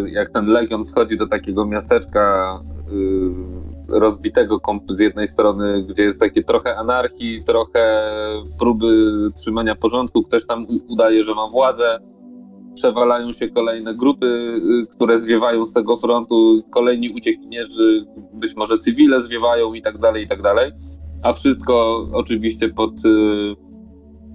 jak 0.07 0.31
ten 0.31 0.47
Legion 0.47 0.85
wchodzi 0.85 1.17
do 1.17 1.29
takiego 1.29 1.67
miasteczka 1.67 2.61
y, 2.93 3.99
rozbitego 3.99 4.61
z 4.89 5.01
jednej 5.01 5.27
strony, 5.27 5.83
gdzie 5.89 6.03
jest 6.03 6.21
takie 6.21 6.45
trochę 6.45 6.77
anarchii, 6.77 7.45
trochę 7.45 8.11
próby 8.59 9.17
trzymania 9.37 9.75
porządku, 9.75 10.23
ktoś 10.23 10.47
tam 10.47 10.67
udaje, 10.89 11.23
że 11.23 11.35
ma 11.35 11.49
władzę, 11.49 11.99
przewalają 12.75 13.33
się 13.33 13.49
kolejne 13.49 13.95
grupy, 13.95 14.27
y, 14.27 14.87
które 14.87 15.19
zwiewają 15.19 15.67
z 15.67 15.73
tego 15.73 15.97
frontu, 15.97 16.63
kolejni 16.71 17.11
uciekinierzy, 17.11 18.07
być 18.33 18.57
może 18.57 18.79
cywile 18.79 19.21
zwiewają 19.21 19.75
i 19.75 19.83
tak 19.83 19.99
dalej, 19.99 20.25
i 20.25 20.29
tak 20.29 20.43
dalej. 20.43 20.73
A 21.23 21.33
wszystko 21.33 22.07
oczywiście 22.13 22.69
pod 22.69 23.05
y, 23.05 23.55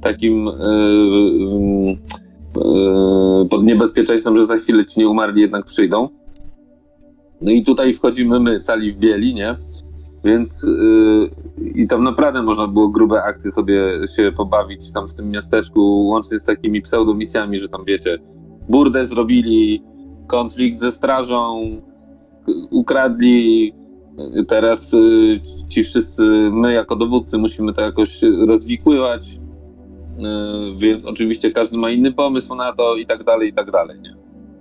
takim 0.02 0.48
y, 0.48 0.52
y, 0.52 0.58
y, 1.94 2.29
pod 3.50 3.64
niebezpieczeństwem, 3.64 4.38
że 4.38 4.46
za 4.46 4.58
chwilę 4.58 4.86
ci 4.86 5.00
nieumarli 5.00 5.42
jednak 5.42 5.66
przyjdą. 5.66 6.10
No 7.42 7.52
i 7.52 7.64
tutaj 7.64 7.94
wchodzimy 7.94 8.40
my, 8.40 8.60
cali 8.60 8.92
w 8.92 8.98
bieli, 8.98 9.34
nie? 9.34 9.56
Więc 10.24 10.64
y, 10.64 11.30
i 11.76 11.88
tam 11.88 12.04
naprawdę 12.04 12.44
można 12.44 12.68
było 12.68 12.90
grube 12.90 13.24
akcje 13.24 13.52
sobie 13.52 14.08
się 14.16 14.32
pobawić 14.38 14.92
tam 14.92 15.08
w 15.08 15.14
tym 15.14 15.30
miasteczku, 15.30 16.08
łącznie 16.08 16.38
z 16.38 16.44
takimi 16.44 16.82
pseudomisjami, 16.82 17.58
że 17.58 17.68
tam 17.68 17.84
wiecie, 17.86 18.18
burdę 18.70 19.06
zrobili, 19.06 19.84
konflikt 20.28 20.80
ze 20.80 20.92
strażą, 20.92 21.62
ukradli, 22.72 23.74
Teraz 24.48 24.94
y, 24.94 25.40
ci 25.70 25.84
wszyscy, 25.84 26.24
my 26.52 26.74
jako 26.74 26.96
dowódcy 26.96 27.38
musimy 27.38 27.74
to 27.74 27.82
jakoś 27.82 28.22
rozwikływać, 28.48 29.40
więc 30.78 31.06
oczywiście 31.06 31.52
każdy 31.52 31.78
ma 31.78 31.92
inny 31.92 32.14
pomysł 32.14 32.56
na 32.56 32.74
to 32.74 32.96
i 32.96 33.06
tak 33.06 33.24
dalej, 33.24 33.50
i 33.50 33.54
tak 33.54 33.72
dalej, 33.72 34.00
nie? 34.02 34.16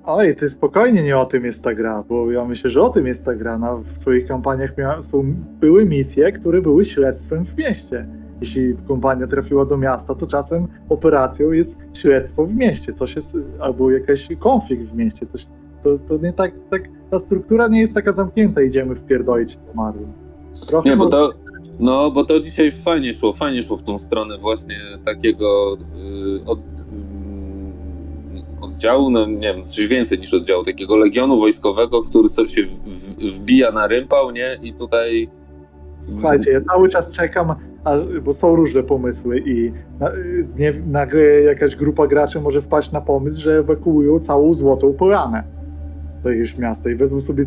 Oj, 0.05 0.37
ty 0.37 0.51
spokojnie 0.51 1.03
nie 1.03 1.18
o 1.18 1.27
tym 1.27 1.44
jest 1.44 1.64
ta 1.64 1.75
gra, 1.75 2.05
bo 2.09 2.31
ja 2.33 2.44
myślę, 2.44 2.71
że 2.71 2.83
o 2.83 2.88
tym 2.88 3.07
jest 3.07 3.25
ta 3.25 3.35
gra. 3.35 3.59
Na, 3.59 3.77
w 3.77 3.99
swoich 3.99 4.27
kampaniach 4.27 4.71
są, 5.01 5.35
były 5.61 5.85
misje, 5.85 6.33
które 6.33 6.62
były 6.62 6.85
śledztwem 6.85 7.44
w 7.44 7.57
mieście. 7.57 8.09
Jeśli 8.40 8.77
kompania 8.88 9.27
trafiła 9.27 9.64
do 9.64 9.77
miasta, 9.77 10.14
to 10.14 10.27
czasem 10.27 10.68
operacją 10.88 11.53
jest 11.53 11.79
śledztwo 11.94 12.47
w 12.47 12.55
mieście, 12.55 12.92
coś 12.92 13.16
jest, 13.16 13.37
albo 13.61 13.90
jakiś 13.90 14.29
konflikt 14.38 14.85
w 14.85 14.94
mieście, 14.94 15.27
coś. 15.27 15.47
To, 15.83 15.99
to 15.99 16.16
nie 16.16 16.33
tak, 16.33 16.53
tak, 16.71 16.83
ta 17.11 17.18
struktura 17.18 17.68
nie 17.68 17.81
jest 17.81 17.94
taka 17.94 18.12
zamknięta, 18.12 18.62
idziemy 18.62 18.94
wpierdolić 18.94 19.59
umarłym. 19.75 20.12
Trochę 20.68 20.90
Nie, 20.90 20.97
bo 20.97 21.07
to, 21.07 21.33
no, 21.81 22.11
bo 22.11 22.25
to 22.25 22.41
dzisiaj 22.41 22.73
fajnie 22.73 23.12
szło, 23.12 23.33
fajnie 23.33 23.62
szło 23.62 23.77
w 23.77 23.83
tą 23.83 23.99
stronę 23.99 24.38
właśnie 24.38 24.77
takiego 25.05 25.77
y, 25.77 26.45
od, 26.47 26.59
y, 26.59 26.62
oddziału, 28.61 29.11
no 29.11 29.27
nie 29.27 29.55
wiem, 29.55 29.64
coś 29.64 29.87
więcej 29.87 30.19
niż 30.19 30.35
oddziału, 30.35 30.64
takiego 30.64 30.97
legionu 30.97 31.41
wojskowego, 31.41 32.03
który 32.03 32.29
sobie 32.29 32.49
się 32.49 32.62
w, 32.62 32.71
w, 32.71 33.37
wbija 33.37 33.73
na 33.73 33.87
rympał, 33.87 34.31
nie? 34.31 34.59
I 34.62 34.73
tutaj 34.73 35.29
Słuchajcie, 36.07 36.51
ja 36.51 36.61
cały 36.61 36.88
czas 36.88 37.12
czekam, 37.12 37.55
a, 37.85 37.97
bo 38.23 38.33
są 38.33 38.57
różne 38.57 38.83
pomysły 38.83 39.43
i 39.47 39.73
na, 40.01 40.11
nie, 40.57 40.73
nagle 40.87 41.23
jakaś 41.23 41.77
grupa 41.77 42.07
graczy 42.07 42.41
może 42.41 42.62
wpaść 42.62 42.93
na 42.93 43.01
pomysł, 43.01 43.43
że 43.43 43.59
ewakuują 43.59 44.21
całą 44.21 44.55
Złotą 44.55 44.93
Polanę 44.93 45.43
do 46.23 46.31
jakiegoś 46.31 46.59
miasta 46.59 46.91
i 46.91 46.95
wezmą 46.95 47.21
sobie 47.21 47.45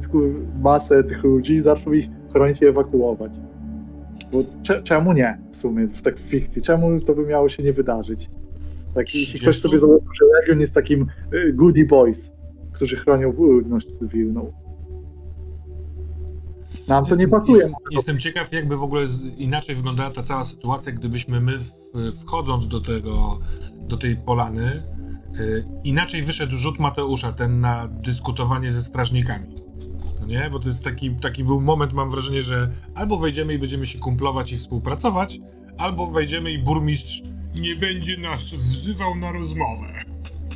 masę 0.61 1.03
tych 1.03 1.23
ludzi 1.23 1.53
i 1.53 1.61
zaczną 1.61 1.91
ich 1.91 2.05
chronić 2.33 2.61
i 2.61 2.65
ewakuować. 2.65 3.31
Bo 4.31 4.43
cze, 4.63 4.83
czemu 4.83 5.13
nie 5.13 5.37
w 5.51 5.57
sumie, 5.57 5.87
w 5.87 6.01
tak 6.01 6.19
w 6.19 6.21
fikcji? 6.21 6.61
Czemu 6.61 7.01
to 7.01 7.15
by 7.15 7.25
miało 7.25 7.49
się 7.49 7.63
nie 7.63 7.73
wydarzyć? 7.73 8.29
Tak, 8.95 9.15
jeśli 9.15 9.39
ktoś 9.39 9.59
sobie 9.59 9.79
założył, 9.79 10.07
że 10.19 10.25
Legion 10.25 10.61
jest 10.61 10.73
takim 10.73 11.07
y, 11.33 11.53
goody 11.53 11.85
boys, 11.85 12.31
którzy 12.71 12.95
chronią 12.95 13.33
ludność 13.33 13.87
cywilną. 13.99 14.51
Nam 16.87 17.05
to 17.05 17.15
nie 17.15 17.27
pasuje. 17.27 17.57
Jestem, 17.57 17.73
jestem 17.91 18.19
ciekaw, 18.19 18.53
jakby 18.53 18.77
w 18.77 18.83
ogóle 18.83 19.05
inaczej 19.37 19.75
wyglądała 19.75 20.11
ta 20.11 20.23
cała 20.23 20.43
sytuacja, 20.43 20.91
gdybyśmy 20.91 21.41
my 21.41 21.59
wchodząc 22.21 22.67
do 22.67 22.81
tego, 22.81 23.39
do 23.87 23.97
tej 23.97 24.15
polany, 24.15 24.83
y, 25.39 25.65
inaczej 25.83 26.23
wyszedł 26.23 26.57
rzut 26.57 26.79
Mateusza, 26.79 27.33
ten 27.33 27.59
na 27.59 27.87
dyskutowanie 27.87 28.71
ze 28.71 28.81
strażnikami. 28.81 29.55
No 30.21 30.27
nie? 30.27 30.49
Bo 30.51 30.59
to 30.59 30.67
jest 30.67 30.83
taki, 30.83 31.15
taki 31.15 31.43
był 31.43 31.61
moment, 31.61 31.93
mam 31.93 32.09
wrażenie, 32.11 32.41
że 32.41 32.71
albo 32.95 33.17
wejdziemy 33.17 33.53
i 33.53 33.59
będziemy 33.59 33.85
się 33.85 33.99
kumplować 33.99 34.51
i 34.51 34.57
współpracować, 34.57 35.39
albo 35.77 36.07
wejdziemy 36.07 36.51
i 36.51 36.59
burmistrz 36.59 37.23
nie 37.61 37.75
będzie 37.75 38.17
nas 38.17 38.41
wzywał 38.41 39.15
na 39.15 39.31
rozmowę. 39.31 39.87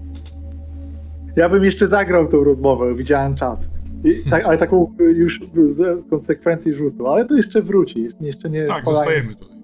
Ja 1.35 1.49
bym 1.49 1.63
jeszcze 1.63 1.87
zagrał 1.87 2.27
tą 2.27 2.43
rozmowę, 2.43 2.95
widziałem 2.95 3.35
czas. 3.35 3.71
I, 4.03 4.29
tak, 4.29 4.45
ale 4.45 4.57
taką 4.57 4.95
już 4.99 5.41
z 5.69 6.09
konsekwencji 6.09 6.73
rzutu, 6.73 7.07
ale 7.07 7.25
to 7.25 7.35
jeszcze 7.37 7.61
wróci, 7.61 8.01
jeszcze- 8.01 8.25
jeszcze 8.25 8.49
nie 8.49 8.63
Tak, 8.65 8.81
spalajmy. 8.81 8.95
zostajemy 9.05 9.35
tutaj. 9.35 9.55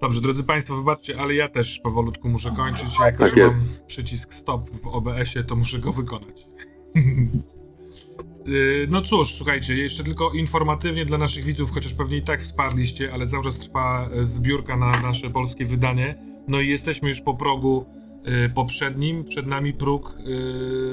Dobrze, 0.00 0.20
drodzy 0.20 0.44
Państwo, 0.44 0.76
wybaczcie, 0.76 1.18
ale 1.20 1.34
ja 1.34 1.48
też 1.48 1.78
powolutku 1.78 2.28
muszę 2.28 2.50
kończyć. 2.56 2.98
Jako, 3.00 3.18
Tak 3.24 3.34
że 3.36 3.42
jest. 3.42 3.78
mam 3.78 3.86
przycisk 3.86 4.34
stop 4.34 4.70
w 4.70 4.86
OBS-ie, 4.86 5.44
to 5.44 5.56
muszę 5.56 5.78
go 5.78 5.92
wykonać. 5.92 6.48
Yy, 6.94 8.86
No 8.90 9.02
cóż, 9.02 9.34
słuchajcie, 9.34 9.76
jeszcze 9.76 10.04
tylko 10.04 10.30
informatywnie 10.30 11.04
dla 11.04 11.18
naszych 11.18 11.44
widzów, 11.44 11.70
chociaż 11.70 11.94
pewnie 11.94 12.16
i 12.16 12.22
tak 12.22 12.40
wsparliście, 12.40 13.12
ale 13.12 13.26
cały 13.26 13.44
czas 13.44 13.58
trwa 13.58 14.08
e, 14.12 14.24
zbiórka 14.24 14.76
na 14.76 14.92
nasze 15.02 15.30
polskie 15.30 15.66
wydanie. 15.66 16.18
No 16.48 16.60
i 16.60 16.68
jesteśmy 16.68 17.08
już 17.08 17.20
po 17.20 17.34
progu 17.34 17.84
e, 18.24 18.48
poprzednim. 18.48 19.24
Przed 19.24 19.46
nami 19.46 19.72
próg 19.72 20.16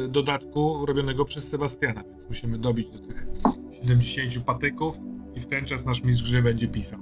dodatku 0.09 0.85
robionego 0.85 1.25
przez 1.25 1.49
Sebastiana, 1.49 2.03
więc 2.11 2.29
musimy 2.29 2.57
dobić 2.57 2.87
do 2.89 2.99
tych 2.99 3.27
70 3.71 4.45
patyków 4.45 4.97
i 5.35 5.39
w 5.39 5.45
ten 5.45 5.65
czas 5.65 5.85
nasz 5.85 6.03
mistrz 6.03 6.31
gry 6.31 6.41
będzie 6.41 6.67
pisał. 6.67 6.99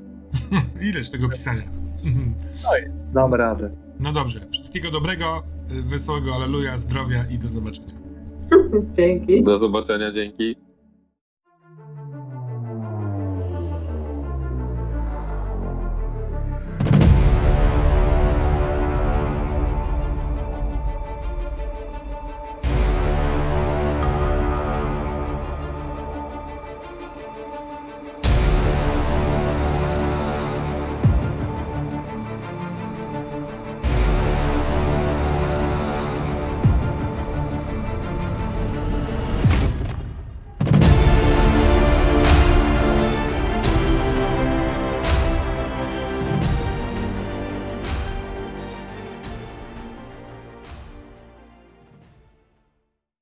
Ileż 0.90 1.10
tego 1.10 1.28
pisania. 1.28 1.62
Dam 3.14 3.34
radę. 3.34 3.70
No 4.00 4.12
dobrze, 4.12 4.46
wszystkiego 4.52 4.90
dobrego, 4.90 5.42
wesołego 5.70 6.34
aleluja, 6.34 6.76
zdrowia 6.76 7.24
i 7.30 7.38
do 7.38 7.48
zobaczenia. 7.48 7.94
Dzięki. 8.96 9.42
Do 9.42 9.56
zobaczenia, 9.56 10.12
dzięki. 10.12 10.56